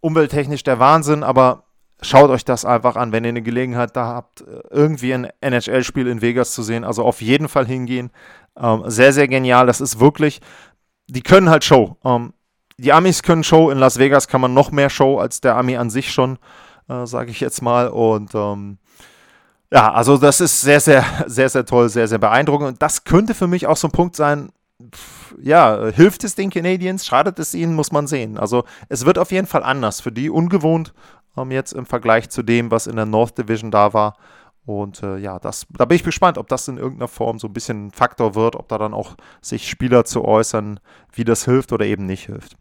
umwelttechnisch 0.00 0.62
der 0.62 0.78
Wahnsinn, 0.78 1.22
aber 1.22 1.64
schaut 2.00 2.30
euch 2.30 2.44
das 2.44 2.64
einfach 2.64 2.96
an, 2.96 3.12
wenn 3.12 3.24
ihr 3.24 3.30
eine 3.30 3.42
Gelegenheit 3.42 3.94
da 3.96 4.06
habt, 4.06 4.44
irgendwie 4.70 5.12
ein 5.12 5.28
NHL-Spiel 5.40 6.06
in 6.06 6.22
Vegas 6.22 6.52
zu 6.52 6.62
sehen. 6.62 6.84
Also 6.84 7.04
auf 7.04 7.20
jeden 7.20 7.48
Fall 7.48 7.66
hingehen. 7.66 8.10
Ähm, 8.56 8.84
sehr, 8.86 9.12
sehr 9.12 9.28
genial. 9.28 9.66
Das 9.66 9.80
ist 9.80 10.00
wirklich, 10.00 10.40
die 11.08 11.22
können 11.22 11.50
halt 11.50 11.64
Show. 11.64 11.96
Ähm, 12.04 12.32
die 12.80 12.92
Amis 12.92 13.22
können 13.22 13.44
Show, 13.44 13.70
in 13.70 13.78
Las 13.78 13.98
Vegas 13.98 14.26
kann 14.26 14.40
man 14.40 14.54
noch 14.54 14.70
mehr 14.70 14.90
Show 14.90 15.18
als 15.18 15.40
der 15.40 15.56
Ami 15.56 15.76
an 15.76 15.90
sich 15.90 16.12
schon, 16.12 16.38
äh, 16.88 17.06
sage 17.06 17.30
ich 17.30 17.40
jetzt 17.40 17.60
mal. 17.60 17.88
Und 17.88 18.34
ähm, 18.34 18.78
ja, 19.70 19.92
also 19.92 20.16
das 20.16 20.40
ist 20.40 20.62
sehr, 20.62 20.80
sehr, 20.80 21.04
sehr, 21.26 21.48
sehr 21.48 21.66
toll, 21.66 21.88
sehr, 21.90 22.08
sehr 22.08 22.18
beeindruckend. 22.18 22.68
Und 22.68 22.82
das 22.82 23.04
könnte 23.04 23.34
für 23.34 23.46
mich 23.46 23.66
auch 23.66 23.76
so 23.76 23.88
ein 23.88 23.92
Punkt 23.92 24.16
sein, 24.16 24.50
ja, 25.42 25.90
hilft 25.94 26.24
es 26.24 26.34
den 26.34 26.48
Canadiens, 26.48 27.06
schadet 27.06 27.38
es 27.38 27.52
ihnen, 27.52 27.74
muss 27.74 27.92
man 27.92 28.06
sehen. 28.06 28.38
Also 28.38 28.64
es 28.88 29.04
wird 29.04 29.18
auf 29.18 29.30
jeden 29.30 29.46
Fall 29.46 29.62
anders 29.62 30.00
für 30.00 30.10
die, 30.10 30.30
ungewohnt 30.30 30.94
ähm, 31.36 31.50
jetzt 31.50 31.72
im 31.72 31.84
Vergleich 31.84 32.30
zu 32.30 32.42
dem, 32.42 32.70
was 32.70 32.86
in 32.86 32.96
der 32.96 33.06
North 33.06 33.36
Division 33.36 33.70
da 33.70 33.92
war. 33.92 34.16
Und 34.64 35.02
äh, 35.02 35.18
ja, 35.18 35.38
das, 35.38 35.66
da 35.70 35.84
bin 35.84 35.96
ich 35.96 36.04
gespannt, 36.04 36.38
ob 36.38 36.48
das 36.48 36.68
in 36.68 36.78
irgendeiner 36.78 37.08
Form 37.08 37.38
so 37.38 37.48
ein 37.48 37.52
bisschen 37.52 37.88
ein 37.88 37.90
Faktor 37.90 38.34
wird, 38.34 38.56
ob 38.56 38.68
da 38.68 38.78
dann 38.78 38.94
auch 38.94 39.16
sich 39.42 39.68
Spieler 39.68 40.04
zu 40.06 40.24
äußern, 40.24 40.80
wie 41.12 41.24
das 41.24 41.44
hilft 41.44 41.72
oder 41.72 41.84
eben 41.84 42.06
nicht 42.06 42.26
hilft. 42.26 42.56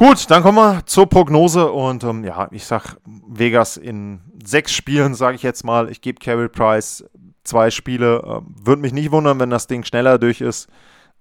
Gut, 0.00 0.30
dann 0.30 0.42
kommen 0.42 0.56
wir 0.56 0.86
zur 0.86 1.06
Prognose 1.10 1.70
und 1.70 2.04
ähm, 2.04 2.24
ja, 2.24 2.48
ich 2.52 2.64
sag 2.64 2.96
Vegas 3.04 3.76
in 3.76 4.22
sechs 4.42 4.72
Spielen, 4.72 5.14
sage 5.14 5.36
ich 5.36 5.42
jetzt 5.42 5.62
mal. 5.62 5.90
Ich 5.90 6.00
gebe 6.00 6.18
Carey 6.18 6.48
Price 6.48 7.04
zwei 7.44 7.70
Spiele. 7.70 8.22
Ähm, 8.24 8.54
Würde 8.64 8.80
mich 8.80 8.94
nicht 8.94 9.12
wundern, 9.12 9.38
wenn 9.38 9.50
das 9.50 9.66
Ding 9.66 9.84
schneller 9.84 10.16
durch 10.16 10.40
ist. 10.40 10.70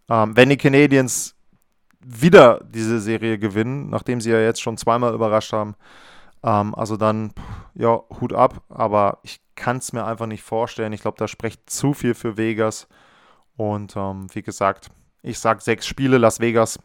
Ähm, 0.09 0.37
wenn 0.37 0.47
die 0.47 0.55
Canadiens 0.55 1.35
wieder 1.99 2.61
diese 2.73 3.01
Serie 3.01 3.37
gewinnen, 3.37 3.89
nachdem 3.89 4.21
sie 4.21 4.31
ja 4.31 4.39
jetzt 4.39 4.61
schon 4.61 4.77
zweimal 4.77 5.13
überrascht 5.13 5.51
haben, 5.51 5.75
ähm, 6.41 6.73
also 6.73 6.95
dann, 6.95 7.33
ja, 7.73 7.99
Hut 8.21 8.31
ab. 8.31 8.63
Aber 8.69 9.19
ich 9.23 9.41
kann 9.55 9.79
es 9.79 9.91
mir 9.91 10.05
einfach 10.05 10.25
nicht 10.25 10.43
vorstellen. 10.43 10.93
Ich 10.93 11.01
glaube, 11.01 11.17
da 11.17 11.27
spricht 11.27 11.69
zu 11.69 11.93
viel 11.93 12.13
für 12.13 12.37
Vegas. 12.37 12.87
Und 13.57 13.97
ähm, 13.97 14.27
wie 14.31 14.41
gesagt, 14.41 14.87
ich 15.21 15.37
sage 15.37 15.59
sechs 15.59 15.85
Spiele, 15.85 16.17
Las 16.17 16.39
Vegas. 16.39 16.79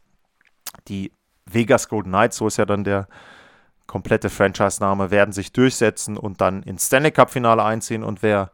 Die 0.88 1.12
Vegas 1.46 1.88
Golden 1.88 2.10
Knights, 2.10 2.36
so 2.36 2.46
ist 2.46 2.56
ja 2.56 2.64
dann 2.64 2.84
der 2.84 3.08
komplette 3.86 4.30
Franchise-Name, 4.30 5.10
werden 5.10 5.32
sich 5.32 5.52
durchsetzen 5.52 6.16
und 6.16 6.40
dann 6.40 6.62
ins 6.62 6.86
Stanley 6.86 7.10
Cup-Finale 7.10 7.62
einziehen. 7.62 8.02
Und 8.02 8.22
wer 8.22 8.50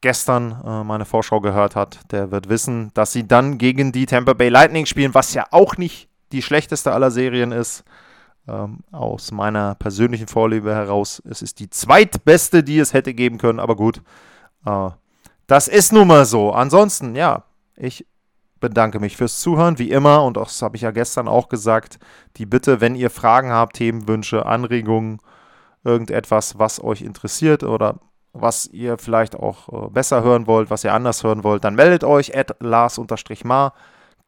gestern 0.00 0.60
äh, 0.64 0.84
meine 0.84 1.04
Vorschau 1.04 1.40
gehört 1.40 1.76
hat, 1.76 2.00
der 2.12 2.30
wird 2.30 2.48
wissen, 2.48 2.90
dass 2.94 3.12
sie 3.12 3.26
dann 3.26 3.58
gegen 3.58 3.92
die 3.92 4.06
Tampa 4.06 4.34
Bay 4.34 4.48
Lightning 4.48 4.86
spielen, 4.86 5.14
was 5.14 5.34
ja 5.34 5.46
auch 5.50 5.76
nicht 5.76 6.08
die 6.32 6.42
schlechteste 6.42 6.92
aller 6.92 7.10
Serien 7.10 7.52
ist. 7.52 7.84
Ähm, 8.48 8.80
aus 8.90 9.30
meiner 9.30 9.76
persönlichen 9.76 10.26
Vorliebe 10.26 10.74
heraus. 10.74 11.22
Es 11.30 11.42
ist 11.42 11.60
die 11.60 11.70
zweitbeste, 11.70 12.64
die 12.64 12.80
es 12.80 12.92
hätte 12.92 13.14
geben 13.14 13.38
können, 13.38 13.60
aber 13.60 13.76
gut. 13.76 14.02
Äh, 14.66 14.90
das 15.46 15.68
ist 15.68 15.92
nun 15.92 16.08
mal 16.08 16.24
so. 16.24 16.50
Ansonsten, 16.50 17.14
ja, 17.14 17.44
ich 17.76 18.04
bedanke 18.62 19.00
mich 19.00 19.18
fürs 19.18 19.40
Zuhören, 19.40 19.78
wie 19.78 19.90
immer. 19.90 20.24
Und 20.24 20.38
das 20.38 20.62
habe 20.62 20.76
ich 20.76 20.82
ja 20.82 20.92
gestern 20.92 21.28
auch 21.28 21.50
gesagt. 21.50 21.98
Die 22.38 22.46
Bitte, 22.46 22.80
wenn 22.80 22.94
ihr 22.94 23.10
Fragen 23.10 23.52
habt, 23.52 23.76
Themenwünsche, 23.76 24.46
Anregungen, 24.46 25.18
irgendetwas, 25.84 26.58
was 26.58 26.82
euch 26.82 27.02
interessiert 27.02 27.64
oder 27.64 27.98
was 28.32 28.66
ihr 28.68 28.96
vielleicht 28.96 29.36
auch 29.36 29.68
äh, 29.68 29.90
besser 29.90 30.22
hören 30.22 30.46
wollt, 30.46 30.70
was 30.70 30.84
ihr 30.84 30.94
anders 30.94 31.22
hören 31.22 31.44
wollt, 31.44 31.64
dann 31.64 31.74
meldet 31.74 32.04
euch 32.04 32.34
at 32.34 32.56
Lars-Mar. 32.60 33.74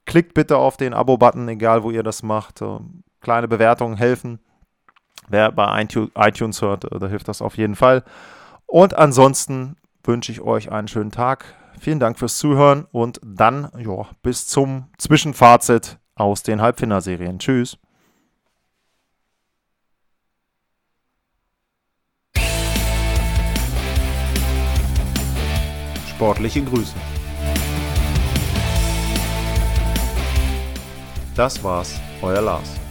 Klickt 0.04 0.34
bitte 0.34 0.58
auf 0.58 0.76
den 0.76 0.92
Abo-Button, 0.92 1.48
egal 1.48 1.82
wo 1.82 1.90
ihr 1.90 2.02
das 2.02 2.22
macht. 2.22 2.60
Äh, 2.60 2.80
kleine 3.22 3.48
Bewertungen 3.48 3.96
helfen. 3.96 4.40
Wer 5.28 5.52
bei 5.52 5.86
iTunes 6.16 6.60
hört, 6.60 6.84
äh, 6.84 6.98
da 6.98 7.06
hilft 7.06 7.28
das 7.28 7.40
auf 7.40 7.56
jeden 7.56 7.76
Fall. 7.76 8.02
Und 8.66 8.94
ansonsten 8.98 9.76
wünsche 10.04 10.32
ich 10.32 10.40
euch 10.40 10.70
einen 10.70 10.88
schönen 10.88 11.10
Tag. 11.10 11.44
Vielen 11.78 12.00
Dank 12.00 12.18
fürs 12.18 12.38
Zuhören 12.38 12.86
und 12.92 13.20
dann 13.24 13.70
jo, 13.76 14.06
bis 14.22 14.46
zum 14.46 14.86
Zwischenfazit 14.98 15.98
aus 16.14 16.42
den 16.42 16.60
Halbfinalserien. 16.60 17.38
Tschüss. 17.38 17.78
Sportliche 26.08 26.62
Grüße. 26.62 26.94
Das 31.34 31.62
war's, 31.64 32.00
euer 32.22 32.40
Lars. 32.40 32.83